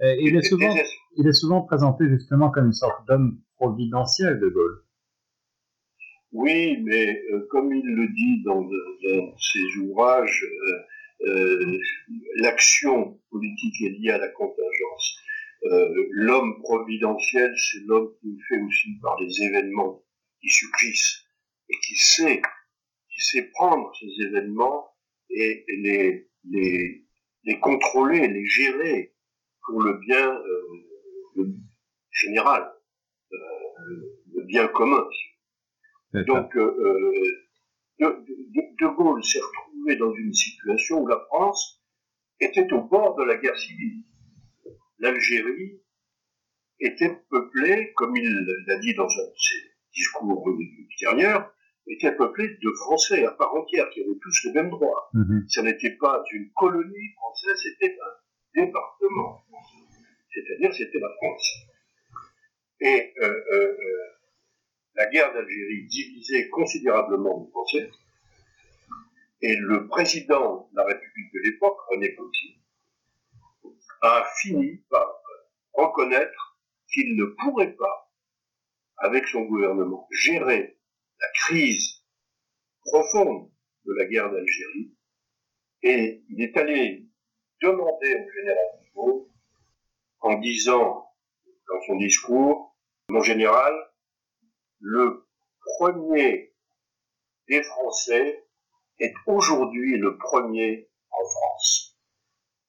il, 0.00 0.36
est 0.36 0.42
souvent, 0.42 0.74
il 1.16 1.28
est 1.28 1.32
souvent 1.32 1.60
présenté 1.60 2.08
justement 2.08 2.50
comme 2.50 2.66
une 2.66 2.72
sorte 2.72 3.06
d'homme 3.06 3.38
providentiel 3.56 4.40
de 4.40 4.48
Gaulle. 4.48 4.82
Oui, 6.38 6.76
mais 6.82 7.22
euh, 7.32 7.46
comme 7.48 7.72
il 7.72 7.86
le 7.86 8.08
dit 8.08 8.42
dans, 8.42 8.68
ses 9.38 9.78
ouvrages, 9.78 10.44
euh, 10.44 11.28
euh, 11.28 11.78
l'action 12.34 13.18
politique 13.30 13.80
est 13.80 13.98
liée 13.98 14.10
à 14.10 14.18
la 14.18 14.28
contingence. 14.28 15.18
l'homme 16.10 16.60
providentiel, 16.62 17.54
c'est 17.56 17.80
l'homme 17.86 18.12
qui 18.20 18.28
est 18.34 18.42
fait 18.48 18.60
aussi 18.60 18.98
par 19.00 19.18
les 19.18 19.42
événements 19.44 20.04
qui 20.42 20.50
surgissent 20.50 21.24
et 21.70 21.76
qui 21.86 21.96
sait, 21.96 22.42
qui 23.08 23.20
sait 23.24 23.50
prendre 23.54 23.90
ces 23.98 24.26
événements 24.26 24.90
et, 25.30 25.64
les, 25.68 26.28
les, 26.50 27.02
les, 27.44 27.58
contrôler, 27.60 28.28
les 28.28 28.44
gérer 28.44 29.14
pour 29.64 29.80
le 29.82 29.94
bien 29.94 30.38
général, 32.12 32.70
le 33.30 34.42
bien 34.44 34.68
commun. 34.68 35.02
Donc, 36.24 36.56
euh, 36.56 37.12
euh, 38.00 38.24
de, 38.78 38.86
Gaulle 38.96 39.22
s'est 39.24 39.40
retrouvé 39.40 39.96
dans 39.96 40.12
une 40.14 40.32
situation 40.32 41.00
où 41.00 41.06
la 41.06 41.18
France 41.28 41.82
était 42.40 42.72
au 42.72 42.82
bord 42.82 43.16
de 43.16 43.24
la 43.24 43.36
guerre 43.36 43.56
civile. 43.56 44.02
L'Algérie 44.98 45.80
était 46.80 47.18
peuplée, 47.30 47.92
comme 47.96 48.16
il 48.16 48.64
l'a 48.66 48.78
dit 48.78 48.94
dans 48.94 49.04
un 49.04 49.06
de 49.06 49.34
ses 49.36 49.54
discours 49.94 50.48
ultérieurs, 50.48 51.52
était 51.86 52.12
peuplée 52.12 52.48
de 52.48 52.70
Français 52.72 53.24
à 53.24 53.30
part 53.32 53.54
entière, 53.54 53.88
qui 53.90 54.00
avaient 54.00 54.18
tous 54.20 54.44
les 54.44 54.52
mêmes 54.52 54.70
droits. 54.70 55.08
Mhm. 55.14 55.46
Ça 55.48 55.62
n'était 55.62 55.96
pas 55.96 56.22
une 56.32 56.50
colonie 56.52 57.12
française, 57.16 57.56
c'était 57.62 57.96
un 58.02 58.64
département 58.64 59.44
C'est-à-dire, 60.30 60.74
c'était 60.74 60.98
la 60.98 61.10
France. 61.16 61.56
Et 62.80 63.14
euh, 63.22 63.36
la 64.96 65.06
guerre 65.06 65.32
d'Algérie 65.32 65.86
divisait 65.86 66.48
considérablement 66.48 67.44
les 67.44 67.50
Français, 67.50 67.90
et 69.42 69.54
le 69.56 69.86
président 69.88 70.68
de 70.72 70.76
la 70.76 70.84
République 70.84 71.32
de 71.34 71.40
l'époque, 71.40 71.78
René 71.90 72.14
Coty, 72.14 72.58
a 74.00 74.24
fini 74.40 74.78
par 74.88 75.06
reconnaître 75.74 76.58
qu'il 76.92 77.16
ne 77.16 77.26
pourrait 77.26 77.74
pas, 77.74 78.10
avec 78.98 79.26
son 79.28 79.42
gouvernement, 79.42 80.08
gérer 80.10 80.78
la 81.20 81.28
crise 81.34 82.02
profonde 82.84 83.50
de 83.84 83.92
la 83.92 84.06
guerre 84.06 84.30
d'Algérie, 84.30 84.94
et 85.82 86.22
il 86.30 86.42
est 86.42 86.56
allé 86.56 87.06
demander 87.60 88.14
au 88.14 88.30
général 88.32 88.66
Gaulle, 88.94 89.26
en 90.20 90.38
disant 90.38 91.12
dans 91.68 91.80
son 91.86 91.96
discours, 91.96 92.74
mon 93.10 93.22
général, 93.22 93.74
le 94.80 95.26
premier 95.78 96.54
des 97.48 97.62
Français 97.62 98.46
est 98.98 99.14
aujourd'hui 99.26 99.98
le 99.98 100.16
premier 100.16 100.88
en 101.10 101.24
France. 101.24 101.96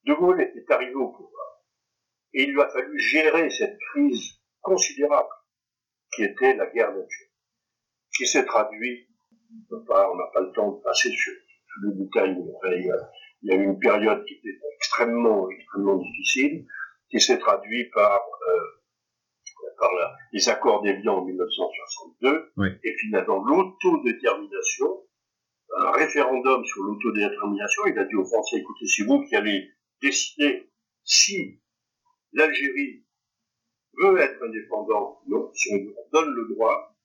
De 0.06 0.14
Gaulle 0.14 0.42
est 0.42 0.72
arrivé 0.72 0.94
au 0.96 1.10
pouvoir 1.10 1.38
et 2.34 2.44
il 2.44 2.54
lui 2.54 2.62
a 2.62 2.70
fallu 2.70 3.00
gérer 3.00 3.50
cette 3.50 3.78
crise 3.92 4.40
considérable 4.62 5.30
qui 6.14 6.24
était 6.24 6.56
la 6.56 6.68
guerre 6.68 6.90
d'Algérie, 6.90 7.32
qui 8.16 8.28
s'est 8.28 8.46
traduite, 8.46 9.08
on 9.72 9.78
n'a 9.78 10.28
pas 10.34 10.42
le 10.42 10.52
temps 10.54 10.72
de 10.72 10.82
passer 10.82 11.10
sur 11.12 11.34
tous 11.34 11.90
les 11.90 12.06
détails, 12.06 12.38
il 13.42 13.50
y, 13.50 13.52
a, 13.52 13.56
eu 13.56 13.64
une 13.64 13.80
période 13.80 14.26
qui 14.26 14.36
était 14.36 14.60
extrêmement, 14.76 15.50
extrêmement 15.50 15.98
difficile, 15.98 16.66
qui 17.10 17.20
s'est 17.20 17.40
traduite 17.40 17.92
par 17.94 18.22
euh, 18.50 18.77
par 19.78 19.90
les 20.32 20.50
accords 20.50 20.82
d'Évian 20.82 21.18
en 21.18 21.26
1962, 21.26 22.52
et 22.84 22.98
finalement 22.98 23.44
l'autodétermination, 23.44 25.04
un 25.78 25.92
référendum 25.92 26.66
sur 26.66 26.84
l'autodétermination, 26.84 27.84
il 27.88 28.00
a 28.00 28.06
dit 28.06 28.16
aux 28.16 28.26
Français, 28.26 28.58
écoutez, 28.58 28.86
c'est 28.88 29.04
vous 29.04 29.24
qui 29.26 29.36
allez 29.36 29.70
décider 30.02 30.70
si 31.04 31.60
l'Algérie 32.34 33.04
veut 34.00 34.20
être 34.20 34.44
indépendante, 34.44 35.20
non, 35.28 35.52
si 35.54 35.70
on 35.74 36.18
donne 36.18 36.34
le 36.34 36.54
droit, 36.54 36.96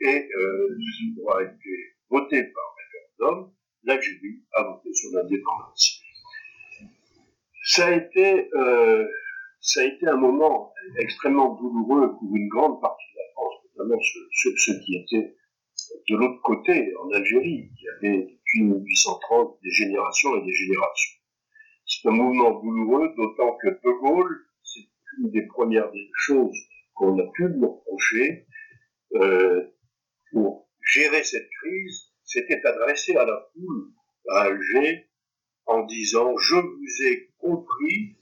et 0.00 0.28
euh, 0.34 0.78
ce 0.78 1.20
droit 1.20 1.40
a 1.40 1.42
été 1.42 1.94
voté 2.08 2.42
par 2.44 2.64
référendum, 2.78 3.52
l'Algérie 3.84 4.42
a 4.52 4.62
voté 4.64 4.92
sur 4.94 5.10
l'indépendance. 5.12 6.00
Ça 7.64 7.86
a 7.86 7.92
été 7.92 8.50
euh, 8.54 9.06
ça 9.60 9.82
a 9.82 9.84
été 9.84 10.06
un 10.06 10.16
moment 10.16 10.72
extrêmement 10.98 11.54
douloureux 11.54 12.16
pour 12.18 12.34
une 12.34 12.48
grande 12.48 12.80
partie 12.80 13.04
de 13.12 13.18
la 13.18 13.32
France, 13.32 13.54
notamment 13.76 14.00
ceux, 14.32 14.80
qui 14.80 14.96
étaient 14.96 15.36
de 16.08 16.16
l'autre 16.16 16.40
côté, 16.42 16.94
en 16.96 17.10
Algérie, 17.10 17.70
qui 17.78 17.88
avaient 17.88 18.26
depuis 18.26 18.62
1830 18.62 19.58
des 19.62 19.70
générations 19.70 20.36
et 20.36 20.44
des 20.44 20.52
générations. 20.52 21.18
C'est 21.86 22.08
un 22.08 22.12
mouvement 22.12 22.60
douloureux, 22.60 23.12
d'autant 23.16 23.56
que 23.56 23.68
De 23.68 24.00
Gaulle, 24.00 24.46
c'est 24.62 24.86
une 25.18 25.30
des 25.30 25.46
premières 25.46 25.90
choses 26.14 26.56
qu'on 26.94 27.18
a 27.18 27.26
pu 27.32 27.48
lui 27.48 27.64
reprocher, 27.64 28.46
euh, 29.14 29.64
pour 30.30 30.68
gérer 30.92 31.22
cette 31.22 31.48
crise, 31.60 32.12
s'était 32.24 32.64
adressé 32.64 33.16
à 33.16 33.24
la 33.24 33.42
foule 33.52 33.90
à 34.30 34.42
Alger 34.42 35.08
en 35.66 35.84
disant 35.84 36.36
Je 36.36 36.56
vous 36.56 37.06
ai 37.06 37.32
compris, 37.38 38.16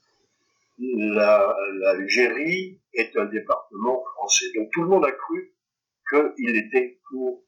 l'Algérie 0.99 2.81
est 2.95 3.17
un 3.17 3.27
département 3.27 4.03
français. 4.15 4.47
Donc 4.57 4.69
tout 4.73 4.83
le 4.83 4.89
monde 4.89 5.05
a 5.05 5.13
cru 5.13 5.55
qu'il 6.11 6.57
était 6.57 6.99
pour 7.11 7.45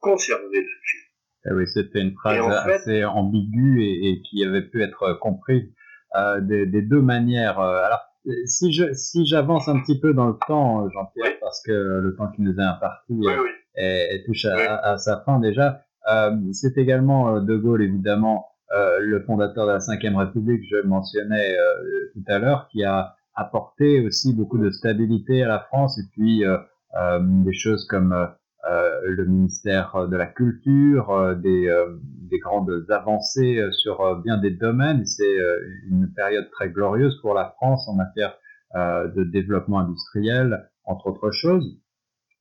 conserver 0.00 0.56
l'Algérie. 0.56 1.12
Eh 1.44 1.52
oui, 1.54 1.66
c'était 1.66 2.00
une 2.00 2.14
phrase 2.14 2.38
assez 2.68 3.04
ambiguë 3.04 3.82
et, 3.82 4.22
qui 4.22 4.44
avait 4.44 4.62
pu 4.62 4.82
être 4.82 5.14
comprise 5.14 5.68
euh, 6.14 6.40
des, 6.40 6.82
deux 6.82 7.00
manières. 7.00 7.58
Euh, 7.58 7.84
alors, 7.84 8.00
si 8.44 8.72
je 8.72 8.92
si 8.92 9.26
j'avance 9.26 9.66
un 9.68 9.80
petit 9.80 9.98
peu 9.98 10.14
dans 10.14 10.28
le 10.28 10.36
temps, 10.46 10.88
Jean-Pierre, 10.90 11.38
parce 11.40 11.60
que 11.62 11.72
le 11.72 12.14
temps 12.16 12.30
qui 12.30 12.42
nous 12.42 12.54
est 12.54 12.62
imparti 12.62 13.20
est, 13.74 14.24
touche 14.24 14.44
à, 14.44 14.96
sa 14.98 15.22
fin 15.24 15.40
déjà, 15.40 15.82
euh, 16.08 16.36
c'est 16.52 16.78
également 16.78 17.40
De 17.40 17.56
Gaulle, 17.56 17.82
évidemment, 17.82 18.51
euh, 18.72 18.98
le 19.00 19.20
fondateur 19.20 19.66
de 19.66 19.72
la 19.72 19.78
Ve 19.78 20.16
République, 20.16 20.62
je 20.70 20.86
mentionnais 20.86 21.54
euh, 21.56 22.10
tout 22.14 22.24
à 22.26 22.38
l'heure, 22.38 22.68
qui 22.68 22.84
a 22.84 23.14
apporté 23.34 24.04
aussi 24.04 24.34
beaucoup 24.34 24.58
de 24.58 24.70
stabilité 24.70 25.42
à 25.42 25.48
la 25.48 25.60
France 25.60 25.98
et 25.98 26.04
puis 26.12 26.44
euh, 26.44 26.58
des 27.20 27.52
choses 27.52 27.86
comme 27.86 28.28
le 29.04 29.24
ministère 29.24 30.06
de 30.08 30.16
la 30.16 30.26
Culture, 30.26 31.34
des, 31.36 31.74
des 32.30 32.38
grandes 32.38 32.86
avancées 32.90 33.66
sur 33.72 34.20
bien 34.22 34.36
des 34.36 34.50
domaines. 34.50 35.04
C'est 35.06 35.36
une 35.90 36.12
période 36.14 36.48
très 36.50 36.68
glorieuse 36.68 37.18
pour 37.22 37.34
la 37.34 37.54
France 37.56 37.88
en 37.88 37.94
matière 37.94 38.36
de 38.74 39.24
développement 39.24 39.80
industriel, 39.80 40.68
entre 40.84 41.08
autres 41.08 41.30
choses. 41.32 41.80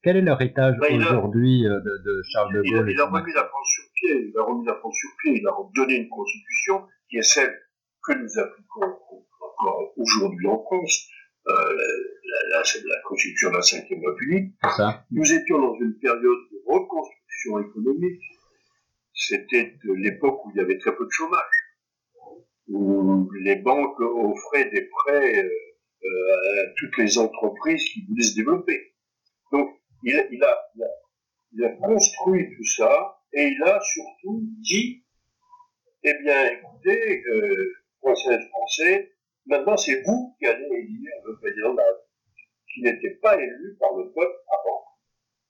Quel 0.04 0.18
est 0.18 0.22
l'héritage 0.22 0.76
bah, 0.80 0.88
aujourd'hui 0.92 1.64
de, 1.64 2.22
Charles 2.34 2.54
de 2.54 2.62
Gaulle 2.62 2.92
il 2.92 3.00
a 3.00 3.06
remis 3.06 3.34
la 3.34 3.46
France 3.46 3.81
pied, 4.02 4.30
il 4.30 4.38
a 4.38 4.44
remis 4.44 4.66
la 4.66 4.76
France 4.76 4.96
sur 4.96 5.10
pied, 5.22 5.40
il 5.40 5.48
a 5.48 5.52
donné 5.76 5.96
une 5.96 6.10
constitution 6.10 6.88
qui 7.10 7.18
est 7.18 7.24
celle 7.24 7.56
que 8.04 8.14
nous 8.14 8.40
appliquons 8.40 8.86
encore 9.42 9.94
aujourd'hui 9.98 10.48
en 10.48 10.62
France, 10.64 11.08
euh, 11.48 11.54
la, 12.52 12.58
la, 12.60 13.02
constitution 13.08 13.50
de 13.50 13.56
la 13.56 13.62
Ve 13.62 14.06
République. 14.06 14.54
Nous 15.12 15.34
étions 15.34 15.60
dans 15.60 15.76
une 15.80 15.98
période 16.00 16.22
de 16.22 16.62
reconstruction 16.66 17.60
économique. 17.60 18.22
C'était 19.14 19.78
l'époque 19.84 20.46
où 20.46 20.52
il 20.52 20.58
y 20.58 20.62
avait 20.62 20.78
très 20.78 20.96
peu 20.96 21.06
de 21.06 21.12
chômage, 21.12 21.42
où 22.68 23.30
les 23.44 23.56
banques 23.58 24.00
offraient 24.00 24.70
des 24.70 24.88
prêts 24.88 25.44
euh, 25.44 25.50
euh, 26.04 26.64
à 26.64 26.74
toutes 26.78 26.98
les 26.98 27.18
entreprises 27.18 27.84
qui 27.86 28.06
voulaient 28.08 28.24
se 28.24 28.36
développer. 28.36 28.94
Donc, 29.52 29.70
il, 30.04 30.16
a, 30.16 30.26
il, 31.54 31.64
a, 31.64 31.70
construit 31.70 32.50
tout 32.56 32.64
ça 32.64 33.21
et 33.34 33.48
il 33.48 33.64
a 33.64 33.80
surtout 33.82 34.44
dit, 34.60 35.04
eh 36.04 36.14
bien, 36.24 36.50
écoutez, 36.52 37.24
euh, 37.28 37.74
française 38.00 38.42
français, 38.50 39.14
maintenant 39.46 39.78
c'est 39.78 40.02
vous 40.04 40.36
qui 40.40 40.48
allez 40.48 40.66
élire 40.66 41.12
le 41.26 41.36
président 41.38 41.74
de 41.74 41.78
la 41.78 41.84
République, 41.84 42.50
qui 42.74 42.82
n'était 42.82 43.20
pas 43.22 43.36
élu 43.36 43.78
par 43.80 43.90
le 43.98 44.06
peuple 44.12 44.38
avant, 44.48 44.84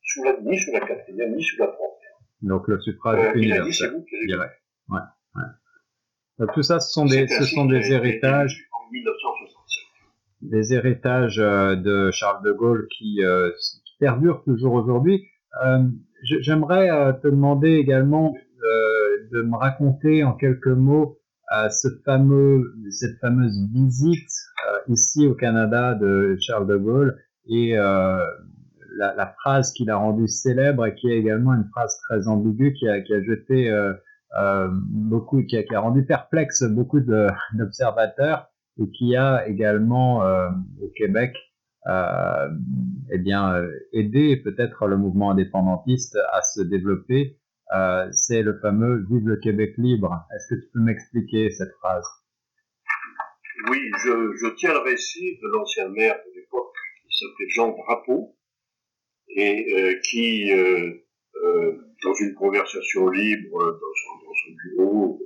sous 0.04 0.24
la, 0.24 0.38
ni 0.42 0.58
sous 0.60 0.72
la 0.72 0.82
quatrième, 0.82 1.36
ni 1.36 1.44
sous 1.44 1.58
la 1.58 1.68
troisième. 1.68 2.12
Donc 2.42 2.68
le 2.68 2.80
suffrage 2.82 3.20
euh, 3.20 3.34
universel. 3.40 3.94
Ouais, 3.96 5.00
ouais. 5.36 5.42
Donc 6.40 6.54
tout 6.54 6.64
ça, 6.64 6.80
ce 6.80 6.92
sont 6.92 7.06
des, 7.06 7.28
ce 7.28 7.46
sont 7.46 7.66
des 7.66 7.92
héritages. 7.92 8.68
En 8.72 8.92
1967. 8.92 9.82
Des 10.42 10.74
héritages 10.74 11.38
de 11.38 12.10
Charles 12.12 12.44
de 12.44 12.52
Gaulle 12.52 12.88
qui, 12.98 13.24
euh, 13.24 13.52
qui 13.86 13.96
perdurent 14.00 14.44
toujours 14.44 14.74
aujourd'hui. 14.74 15.28
Euh, 15.64 15.84
J'aimerais 16.24 16.90
euh, 16.90 17.14
te 17.14 17.28
demander 17.28 17.76
également 17.76 18.34
euh, 18.36 19.28
de 19.32 19.42
me 19.42 19.56
raconter 19.56 20.24
en 20.24 20.34
quelques 20.34 20.68
mots 20.68 21.18
ce 21.70 21.90
fameux, 22.06 22.74
cette 22.92 23.20
fameuse 23.20 23.54
visite 23.74 24.32
ici 24.88 25.28
au 25.28 25.34
Canada 25.36 25.96
de 25.96 26.38
Charles 26.40 26.66
de 26.66 26.78
Gaulle 26.78 27.18
et 27.46 27.76
la, 28.98 29.14
la, 29.16 29.28
phrase 29.28 29.72
qu'il 29.74 29.90
a 29.90 29.98
rendue 29.98 30.28
célèbre 30.28 30.86
et 30.86 30.96
qui 30.96 31.12
est 31.12 31.18
également 31.18 31.54
une 31.54 31.68
phrase 31.72 32.00
très 32.08 32.28
ambiguë 32.28 32.74
qui 32.74 32.88
a, 32.88 33.02
qui 33.02 33.14
a 33.14 33.22
jeté 33.24 33.70
euh, 33.70 33.94
euh, 34.40 34.70
beaucoup, 34.72 35.44
qui 35.44 35.58
a, 35.58 35.64
qui 35.64 35.76
a, 35.76 35.80
rendu 35.80 36.06
perplexe 36.06 36.64
beaucoup 36.64 37.00
d'observateurs 37.54 38.50
et 38.80 38.90
qui 38.92 39.16
a 39.16 39.48
également 39.48 40.24
euh, 40.24 40.50
au 40.82 40.90
Québec 40.96 41.34
euh, 41.36 41.51
eh 41.88 43.18
bien 43.18 43.56
euh, 43.56 43.70
aidé 43.94 44.38
peut-être 44.38 44.88
le 44.88 44.98
mouvement 44.98 45.32
indépendantiste 45.32 46.18
à 46.32 46.42
se 46.42 46.62
développer. 46.62 47.38
Euh, 47.74 48.08
c'est 48.12 48.42
le 48.42 48.60
fameux 48.60 49.06
Vive 49.10 49.28
le 49.28 49.38
Québec 49.38 49.74
libre. 49.78 50.26
Est-ce 50.36 50.56
que 50.56 50.62
tu 50.62 50.68
peux 50.74 50.82
m'expliquer 50.82 51.50
cette 51.52 51.72
phrase? 51.80 52.06
Oui, 53.70 53.80
je, 54.04 54.56
tiens 54.56 54.74
le 54.74 54.80
récit 54.80 55.38
de 55.42 55.48
l'ancien 55.54 55.88
maire 55.90 56.16
de 56.16 56.40
l'époque 56.40 56.74
qui 57.08 57.18
s'appelait 57.18 57.50
Jean 57.50 57.70
Drapeau, 57.70 58.36
et 59.36 59.74
euh, 59.74 60.00
qui, 60.04 60.52
euh, 60.52 60.92
euh, 61.44 61.78
dans 62.04 62.14
une 62.16 62.34
conversation 62.36 63.10
libre 63.10 63.58
dans 63.58 63.94
son, 63.96 64.52
bureau, 64.76 65.22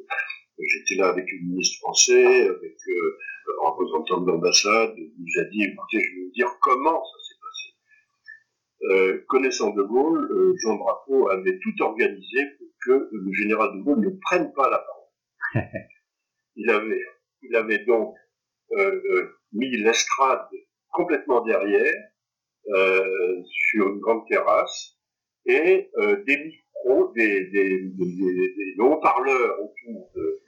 j'étais 0.59 1.01
là 1.01 1.09
avec 1.09 1.25
le 1.31 1.47
ministre 1.47 1.79
français, 1.79 2.47
avec 2.47 2.75
un 3.63 3.69
représentant 3.69 4.21
de 4.21 4.27
l'ambassade, 4.27 4.95
nous 4.97 5.41
a 5.41 5.45
dit, 5.45 5.63
écoutez, 5.63 5.99
je 5.99 6.14
dire 6.35 6.49
comment 6.61 7.03
ça 7.03 7.17
s'est 7.23 7.39
passé. 7.41 9.25
connaissant 9.27 9.71
De 9.71 9.83
Gaulle, 9.83 10.53
Jean 10.61 10.75
Drapeau 10.77 11.29
avait 11.29 11.57
tout 11.59 11.83
organisé 11.83 12.39
pour 12.57 12.67
que 12.85 13.09
le 13.11 13.33
général 13.33 13.69
De 13.77 13.81
Gaulle 13.83 14.01
ne 14.01 14.09
prenne 14.21 14.53
pas 14.53 14.69
la 14.69 14.79
parole. 14.79 15.65
il, 16.55 16.69
avait, 16.69 17.05
il 17.41 17.55
avait 17.55 17.85
donc 17.85 18.15
mis 19.53 19.77
l'estrade 19.77 20.47
complètement 20.91 21.41
derrière, 21.41 21.93
euh, 22.73 23.43
sur 23.43 23.89
une 23.89 23.99
grande 23.99 24.27
terrasse 24.27 24.97
et 25.45 25.91
euh, 25.99 26.23
des 26.23 26.37
micros, 26.37 27.11
des, 27.15 27.45
des, 27.51 27.79
des, 27.79 28.55
des 28.55 28.75
haut-parleurs 28.79 29.59
autour 29.61 30.09
de, 30.15 30.39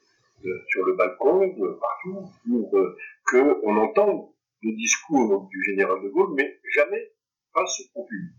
de, 0.44 0.62
sur 0.70 0.86
le 0.86 0.94
balcon, 0.94 1.56
partout, 1.80 2.26
pour 2.50 2.78
euh, 2.80 2.98
qu'on 3.30 3.78
entende 3.78 4.30
le 4.62 4.72
discours 4.74 5.48
du 5.50 5.64
général 5.64 6.02
de 6.04 6.10
Gaulle, 6.10 6.34
mais 6.36 6.60
jamais 6.76 7.12
face 7.54 7.82
au 7.96 8.04
public. 8.04 8.36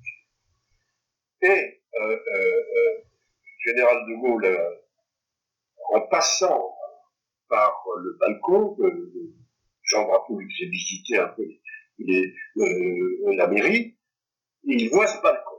Et 1.43 1.81
euh, 2.01 2.17
euh, 2.17 3.05
général 3.65 3.97
de 4.09 4.15
Gaulle, 4.21 4.59
en 5.93 6.01
passant 6.03 6.75
par 7.49 7.85
le 8.03 8.17
balcon, 8.19 8.77
Jean 9.85 10.07
Drapeau 10.07 10.39
qui 10.39 10.65
s'est 10.65 10.71
visité 10.71 11.19
un 11.19 11.29
peu 11.29 11.49
euh, 12.01 13.35
la 13.35 13.47
mairie, 13.47 13.97
il 14.65 14.91
voit 14.91 15.07
ce 15.07 15.21
balcon. 15.23 15.57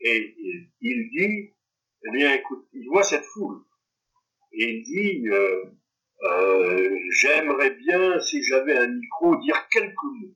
Et, 0.00 0.34
il 0.80 1.10
dit, 1.10 1.54
eh 2.04 2.10
bien, 2.10 2.34
écoute, 2.34 2.66
il 2.72 2.88
voit 2.88 3.02
cette 3.02 3.24
foule. 3.24 3.62
Et 4.52 4.70
il 4.70 4.82
dit, 4.82 5.28
euh, 6.22 6.28
euh, 6.28 6.98
j'aimerais 7.12 7.70
bien, 7.70 8.20
si 8.20 8.42
j'avais 8.42 8.76
un 8.76 8.88
micro, 8.88 9.36
dire 9.36 9.68
quelques 9.70 10.02
mots. 10.02 10.34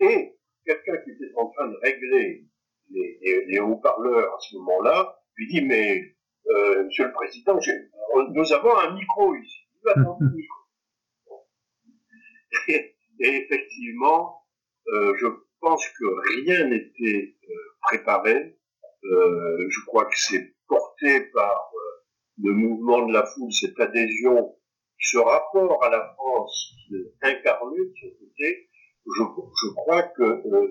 Et 0.00 0.36
quelqu'un 0.64 0.96
qui 0.98 1.10
était 1.10 1.32
en 1.36 1.46
train 1.48 1.68
de 1.68 1.76
régler 1.82 2.44
les, 2.90 3.46
les, 3.46 3.60
haut-parleurs 3.60 4.34
à 4.34 4.38
ce 4.40 4.56
moment-là, 4.56 5.20
lui 5.36 5.48
dit, 5.48 5.62
mais 5.62 6.14
euh, 6.50 6.84
Monsieur 6.84 7.06
le 7.06 7.12
Président, 7.12 7.58
nous 8.34 8.52
avons 8.52 8.76
un 8.78 8.94
micro 8.94 9.34
ici. 9.36 9.58
Micro. 9.86 10.58
Et 12.68 12.94
effectivement, 13.20 14.42
euh, 14.88 15.14
je 15.16 15.26
pense 15.60 15.86
que 15.88 16.04
rien 16.36 16.66
n'était 16.66 17.36
euh, 17.48 17.54
préparé. 17.82 18.58
Euh, 19.04 19.66
je 19.68 19.80
crois 19.86 20.04
que 20.06 20.16
c'est 20.16 20.54
porté 20.66 21.20
par 21.32 21.67
euh, 21.67 21.67
le 22.42 22.52
mouvement 22.52 23.06
de 23.06 23.12
la 23.12 23.24
foule, 23.26 23.52
cette 23.52 23.78
adhésion, 23.80 24.56
ce 25.00 25.18
rapport 25.18 25.82
à 25.84 25.90
la 25.90 26.14
France 26.14 26.74
incarné 27.22 27.78
de 27.78 27.92
ce 28.00 28.06
côté. 28.18 28.68
Je, 29.06 29.22
je 29.22 29.74
crois 29.74 30.02
que 30.02 30.22
euh, 30.22 30.68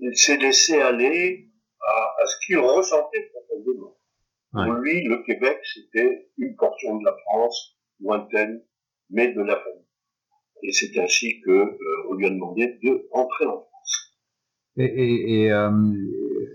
il 0.00 0.16
s'est 0.16 0.36
laissé 0.36 0.80
aller 0.80 1.50
à, 1.80 2.22
à 2.22 2.26
ce 2.26 2.46
qu'il 2.46 2.58
ressentait 2.58 3.30
profondément. 3.32 3.96
Pour 4.52 4.72
lui, 4.74 5.04
le 5.04 5.22
Québec, 5.24 5.58
c'était 5.74 6.30
une 6.38 6.56
portion 6.56 6.96
de 6.98 7.04
la 7.04 7.16
France 7.24 7.76
lointaine, 8.00 8.62
mais 9.10 9.32
de 9.32 9.42
la 9.42 9.56
famille. 9.56 9.84
Et 10.62 10.72
c'est 10.72 10.96
ainsi 10.98 11.40
que 11.40 11.50
euh, 11.50 12.08
on 12.08 12.14
lui 12.14 12.26
a 12.26 12.30
demandé 12.30 12.78
de 12.82 13.08
rentrer 13.12 13.46
en 13.46 13.60
France. 13.60 14.18
Et, 14.76 14.84
et, 14.84 15.42
et 15.44 15.52
euh, 15.52 15.70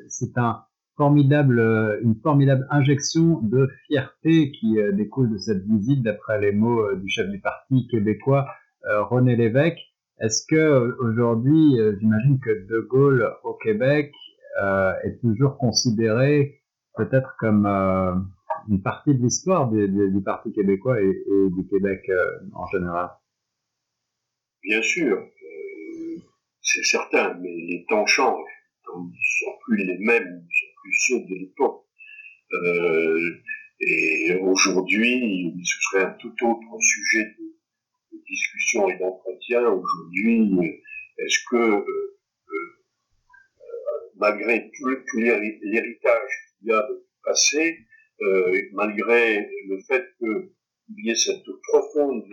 c'est 0.07 0.37
un 0.37 0.65
formidable, 0.97 1.59
euh, 1.59 1.99
une 2.01 2.15
formidable 2.21 2.67
injection 2.69 3.39
de 3.41 3.69
fierté 3.87 4.51
qui 4.51 4.79
euh, 4.79 4.91
découle 4.91 5.31
de 5.31 5.37
cette 5.37 5.63
visite, 5.65 6.03
d'après 6.03 6.39
les 6.39 6.51
mots 6.51 6.85
euh, 6.85 6.95
du 6.95 7.09
chef 7.09 7.29
du 7.29 7.39
parti 7.39 7.87
québécois 7.87 8.47
René 8.85 9.37
Lévesque. 9.37 9.79
Est-ce 10.19 10.45
que 10.45 10.97
aujourd'hui, 10.99 11.77
j'imagine 12.01 12.37
que 12.41 12.67
De 12.67 12.81
Gaulle 12.81 13.33
au 13.45 13.53
Québec 13.53 14.11
est 14.57 15.21
toujours 15.21 15.57
considéré 15.57 16.61
peut-être 16.97 17.37
comme 17.39 17.65
une 17.65 18.81
partie 18.81 19.15
de 19.15 19.23
l'histoire 19.23 19.69
du, 19.69 20.21
Parti 20.21 20.51
québécois 20.51 20.99
et, 21.01 21.13
du 21.55 21.65
Québec 21.69 22.11
en 22.53 22.67
général? 22.67 23.11
Bien 24.63 24.81
sûr, 24.81 25.25
c'est 26.61 26.83
certain, 26.83 27.35
mais 27.35 27.55
les 27.55 27.85
temps 27.87 28.05
changent. 28.05 28.43
Ils 28.95 28.99
ne 28.99 29.13
sont 29.13 29.57
plus 29.65 29.77
les 29.77 29.97
mêmes, 29.99 30.45
de 31.09 31.35
l'époque. 31.35 31.85
Euh, 32.53 33.31
et 33.79 34.35
aujourd'hui, 34.41 35.53
ce 35.63 35.77
serait 35.81 36.05
un 36.05 36.11
tout 36.13 36.33
autre 36.43 36.79
sujet 36.79 37.25
de, 37.25 38.19
discussion 38.29 38.89
et 38.89 38.97
d'entretien. 38.97 39.61
Aujourd'hui, 39.63 40.79
est-ce 41.17 41.39
que, 41.49 41.57
euh, 41.57 42.17
euh, 42.49 42.69
malgré 44.15 44.71
tout, 44.71 44.87
l'héritage 45.15 46.29
qu'il 46.59 46.69
y 46.69 46.71
a 46.71 46.81
de 46.81 47.05
passé, 47.23 47.79
malgré 48.71 49.49
le 49.67 49.79
fait 49.87 50.05
que 50.19 50.51
il 50.95 51.05
y 51.05 51.11
ait 51.11 51.15
cette 51.15 51.45
profonde 51.69 52.23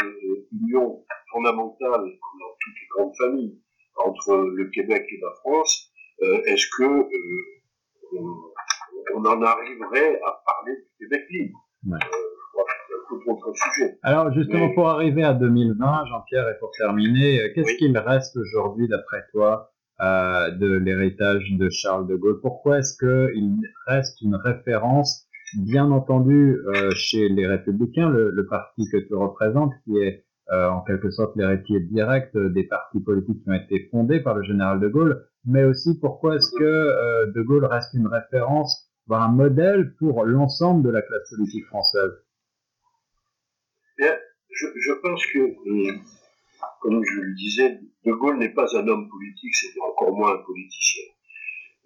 union 0.53 1.05
fondamentale, 1.33 2.03
dans 2.03 2.57
toutes 2.61 2.75
les 2.81 2.89
grandes 2.91 3.17
familles, 3.17 3.59
entre 3.97 4.37
le 4.37 4.67
Québec 4.71 5.07
et 5.11 5.21
la 5.21 5.33
France, 5.41 5.93
est-ce 6.21 6.67
que 6.77 7.09
on, 9.15 9.25
en 9.25 9.43
arriverait 9.43 10.21
à 10.25 10.43
parler 10.47 10.77
du 10.77 11.07
Québec 11.07 11.23
libre 11.31 11.59
ouais. 11.87 11.99
euh, 11.99 13.53
sujet. 13.55 13.99
Alors 14.03 14.33
justement, 14.33 14.69
Mais... 14.69 14.75
pour 14.75 14.89
arriver 14.89 15.23
à 15.23 15.35
2020, 15.35 16.07
Jean-Pierre, 16.07 16.49
et 16.49 16.59
pour 16.59 16.71
terminer, 16.73 17.41
euh, 17.41 17.53
qu'est-ce 17.55 17.71
oui. 17.73 17.77
qu'il 17.77 17.99
reste 17.99 18.37
aujourd'hui, 18.37 18.89
d'après 18.89 19.25
toi, 19.33 19.71
euh, 20.01 20.51
de 20.51 20.77
l'héritage 20.77 21.45
de 21.53 21.69
Charles 21.71 22.07
de 22.07 22.17
Gaulle? 22.17 22.41
Pourquoi 22.41 22.79
est-ce 22.79 22.97
qu'il 22.97 23.59
reste 23.87 24.21
une 24.23 24.37
référence 24.37 25.27
bien 25.59 25.91
entendu 25.91 26.59
euh, 26.67 26.91
chez 26.95 27.29
les 27.29 27.47
républicains, 27.47 28.09
le, 28.09 28.31
le, 28.31 28.47
parti 28.47 28.89
que 28.91 28.99
tu 28.99 29.15
représentes, 29.15 29.73
qui 29.85 29.99
est 29.99 30.25
en 30.53 30.81
quelque 30.83 31.11
sorte 31.11 31.37
l'héritier 31.37 31.81
direct 31.81 32.37
des 32.37 32.65
partis 32.65 33.01
politiques 33.01 33.43
qui 33.45 33.51
ont 33.51 33.55
été 33.55 33.89
fondés 33.91 34.21
par 34.21 34.35
le 34.35 34.43
général 34.43 34.81
de 34.81 34.89
Gaulle, 34.89 35.25
mais 35.45 35.65
aussi 35.65 35.99
pourquoi 35.99 36.37
est-ce 36.37 36.51
que 36.59 36.65
euh, 36.65 37.27
de 37.33 37.43
Gaulle 37.43 37.65
reste 37.65 37.95
une 37.95 38.07
référence, 38.07 38.91
voire 39.07 39.23
un 39.23 39.33
modèle 39.33 39.95
pour 39.99 40.25
l'ensemble 40.25 40.85
de 40.85 40.91
la 40.91 41.03
classe 41.03 41.31
politique 41.31 41.67
française? 41.67 42.13
Bien, 43.99 44.17
je, 44.51 44.93
pense 45.03 45.27
que, 45.27 45.39
euh, 45.39 45.93
comme 46.81 47.03
je 47.05 47.21
le 47.21 47.35
disais, 47.35 47.81
de 48.05 48.13
Gaulle 48.13 48.39
n'est 48.39 48.53
pas 48.53 48.67
un 48.77 48.87
homme 48.89 49.09
politique, 49.09 49.55
c'est 49.55 49.81
encore 49.81 50.15
moins 50.15 50.35
un 50.35 50.43
politicien. 50.43 51.05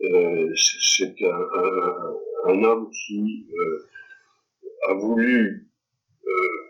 Euh, 0.03 0.53
c'est 0.57 1.15
un, 1.23 2.63
homme 2.63 2.91
qui 2.91 3.47
euh, 3.57 3.89
a 4.91 4.95
voulu 4.95 5.69
euh, 6.27 6.64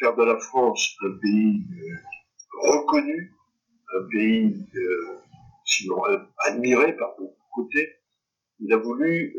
faire 0.00 0.16
de 0.16 0.24
la 0.24 0.38
France 0.38 0.96
un 1.02 1.12
pays 1.18 1.62
reconnu, 2.62 3.32
un 3.96 4.08
pays 4.10 4.66
sinon 5.64 6.02
admiré 6.38 6.96
par 6.96 7.14
beaucoup 7.16 7.32
de 7.32 7.68
côtés, 7.68 7.96
il 8.60 8.72
a 8.72 8.76
voulu 8.76 9.36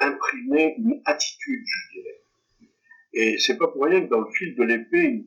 imprimer 0.00 0.74
une 0.78 1.02
attitude, 1.04 1.64
je 1.64 1.98
dirais. 1.98 2.20
Et 3.12 3.38
c'est 3.38 3.58
pas 3.58 3.68
pour 3.68 3.84
rien 3.84 4.02
que 4.02 4.10
dans 4.10 4.20
le 4.20 4.30
fil 4.32 4.54
de 4.54 4.62
l'épée, 4.62 5.26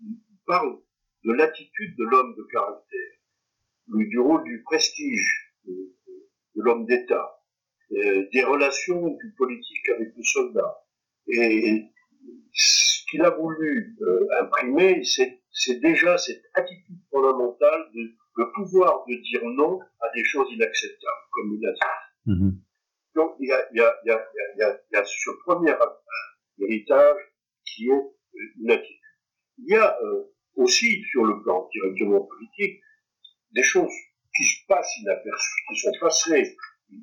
il 0.00 0.18
parle 0.46 0.78
de 1.24 1.32
l'attitude 1.32 1.96
de 1.96 2.04
l'homme 2.04 2.34
de 2.36 2.42
caractère, 2.52 3.10
du 3.88 4.18
rôle 4.18 4.44
du 4.44 4.62
prestige 4.62 5.52
de, 5.66 5.92
l'homme 6.56 6.86
d'État, 6.86 7.42
euh, 7.92 8.26
des 8.32 8.44
relations 8.44 9.08
du 9.08 9.34
politique 9.36 9.88
avec 9.88 10.12
le 10.16 10.22
soldat. 10.22 10.84
Et 11.26 11.84
qu'il 13.14 13.22
a 13.24 13.30
voulu 13.30 13.96
euh, 14.00 14.26
imprimer, 14.40 15.02
c'est 15.04 15.80
déjà 15.80 16.18
cette 16.18 16.42
attitude 16.54 16.98
fondamentale 17.12 17.88
de 17.94 18.00
le 18.36 18.52
pouvoir 18.52 19.04
de 19.06 19.14
dire 19.14 19.44
non 19.44 19.78
à 20.00 20.10
des 20.16 20.24
choses 20.24 20.48
inacceptables, 20.50 21.28
comme 21.30 21.52
le 21.52 21.60
nazisme. 21.60 22.58
Donc 23.14 23.36
il 23.38 23.48
y 23.48 23.52
a, 23.52 23.68
il 23.72 23.76
y, 23.76 23.80
a, 23.80 23.96
il 24.04 24.08
y, 24.08 24.10
a, 24.10 24.80
il 24.90 24.94
y 24.94 24.96
a 24.96 25.04
ce 25.04 25.30
premier 25.44 25.72
héritage 26.58 27.16
qui 27.64 27.88
est 27.88 28.02
une 28.60 28.70
attitude. 28.72 28.96
Il 29.58 29.72
y 29.72 29.76
a 29.76 29.96
euh, 30.02 30.24
aussi 30.56 31.04
sur 31.12 31.24
le 31.24 31.40
plan 31.42 31.68
directement 31.72 32.22
politique 32.22 32.82
des 33.52 33.62
choses 33.62 33.92
qui 34.34 34.42
se 34.42 34.66
passent 34.66 34.98
inaperçues, 34.98 35.62
qui 35.68 35.76
sont 35.76 35.92
passées 36.00 36.56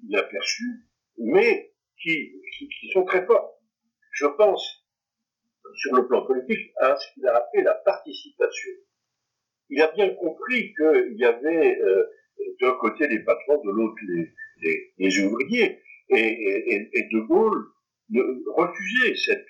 inaperçues, 0.04 0.86
mais 1.17 1.74
qui, 2.02 2.34
qui, 2.58 2.91
sont 2.91 3.06
très 3.06 3.26
fortes. 3.26 3.56
Je 4.12 4.26
pense, 4.26 4.81
sur 5.75 5.95
le 5.95 6.07
plan 6.07 6.25
politique, 6.25 6.71
à 6.77 6.95
ce 6.95 7.13
qu'il 7.13 7.25
a 7.27 7.36
appelé 7.36 7.63
la 7.63 7.75
participation. 7.75 8.71
Il 9.69 9.81
a 9.81 9.88
bien 9.91 10.10
compris 10.15 10.73
qu'il 10.75 11.15
y 11.17 11.25
avait 11.25 11.79
euh, 11.79 12.03
d'un 12.60 12.73
côté 12.73 13.07
les 13.07 13.19
patrons, 13.19 13.63
de 13.63 13.71
l'autre 13.71 13.95
les, 14.97 15.19
ouvriers, 15.19 15.81
et, 16.10 17.07
De 17.12 17.19
Gaulle 17.21 17.67
refusait 18.55 19.15
cette 19.15 19.47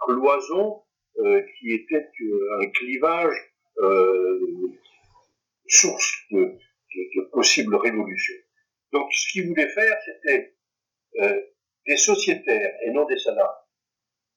cloison 0.00 0.82
euh, 1.18 1.42
qui 1.58 1.72
était 1.72 2.10
euh, 2.22 2.60
un 2.60 2.66
clivage 2.70 3.36
source 5.68 6.12
de, 6.30 6.58
de, 6.94 7.20
possibles 7.32 7.74
révolutions. 7.76 8.34
Donc 8.92 9.12
ce 9.12 9.32
qu'il 9.32 9.48
voulait 9.48 9.70
faire, 9.70 9.96
c'était 10.04 10.54
des 11.86 11.96
sociétaires 11.96 12.74
et 12.84 12.90
non 12.90 13.06
des 13.06 13.18
salariés. 13.18 13.61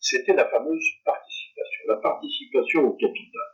C'était 0.07 0.33
la 0.33 0.47
fameuse 0.47 0.85
participation, 1.03 1.81
la 1.87 1.97
participation 1.97 2.81
au 2.83 2.93
capital. 2.93 3.47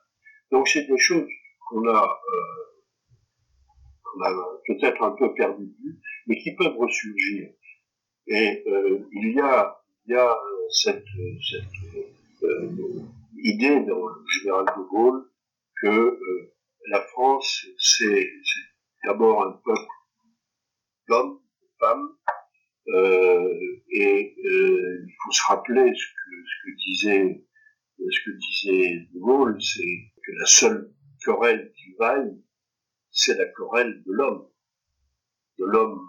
Donc 0.52 0.68
c'est 0.68 0.86
des 0.86 0.98
choses 0.98 1.30
qu'on 1.70 1.88
a, 1.88 2.20
a 4.22 4.60
peut-être 4.68 5.02
un 5.02 5.12
peu 5.12 5.34
perdu 5.34 5.66
de 5.66 5.74
vue, 5.82 6.00
mais 6.28 6.38
qui 6.40 6.54
peuvent 6.56 6.76
ressurgir. 6.78 7.52
Et 8.28 8.64
il 9.14 9.34
y 9.34 9.40
a, 9.40 9.82
il 10.06 10.14
y 10.14 10.18
a 10.18 10.38
cette, 10.72 11.06
cette 11.50 12.44
euh, 12.44 12.70
idée 13.38 13.80
dans 13.82 14.08
le 14.08 14.26
général 14.28 14.66
de 14.66 14.82
Gaulle 14.90 15.30
que 15.82 15.88
euh, 15.88 16.54
la 16.88 17.02
France, 17.02 17.66
c'est 17.78 18.30
d'abord 19.06 19.44
un 19.44 19.52
peuple 19.64 19.88
d'hommes, 21.08 21.40
de 21.62 21.68
femmes, 21.80 22.10
euh, 22.90 23.54
et 23.92 24.36
il 24.38 25.16
faut 25.24 25.32
se 25.32 25.48
rappeler 25.48 25.94
ce 25.94 26.06
que, 26.06 26.21
ce 26.46 28.20
que 28.26 28.38
disait 28.38 29.08
De 29.14 29.20
Gaulle, 29.20 29.58
c'est 29.62 30.12
que 30.26 30.32
la 30.40 30.46
seule 30.46 30.92
querelle 31.24 31.72
qui 31.76 31.94
vaille, 32.00 32.42
c'est 33.12 33.38
la 33.38 33.46
querelle 33.46 34.04
de 34.06 34.12
l'homme. 34.12 34.48
De 35.60 35.66
l'homme 35.66 36.08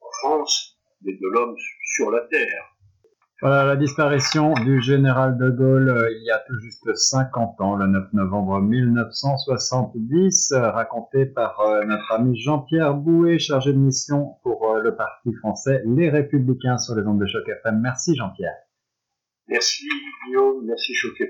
en 0.00 0.10
France, 0.20 0.78
mais 1.02 1.12
de 1.12 1.28
l'homme 1.28 1.56
sur 1.94 2.10
la 2.10 2.20
terre. 2.30 2.70
Voilà 3.42 3.64
la 3.64 3.76
disparition 3.76 4.52
du 4.52 4.82
général 4.82 5.38
de 5.38 5.48
Gaulle 5.48 5.88
euh, 5.88 6.10
il 6.10 6.24
y 6.26 6.30
a 6.30 6.38
tout 6.46 6.58
juste 6.60 6.94
50 6.94 7.58
ans, 7.62 7.74
le 7.74 7.86
9 7.86 8.12
novembre 8.12 8.60
1970, 8.60 10.52
euh, 10.52 10.70
raconté 10.70 11.24
par 11.24 11.58
euh, 11.60 11.82
notre 11.86 12.12
ami 12.12 12.38
Jean-Pierre 12.38 12.92
Bouet, 12.92 13.38
chargé 13.38 13.72
de 13.72 13.78
mission 13.78 14.34
pour 14.42 14.74
le 14.74 14.94
parti 14.94 15.32
français 15.32 15.82
Les 15.86 16.10
Républicains 16.10 16.76
sur 16.76 16.94
les 16.94 17.06
ondes 17.06 17.18
de 17.18 17.24
Choc 17.24 17.48
FM. 17.48 17.80
Merci 17.80 18.14
Jean-Pierre. 18.14 18.56
Merci 19.50 19.88
Guillaume, 20.24 20.64
merci 20.64 20.94
Choc. 20.94 21.20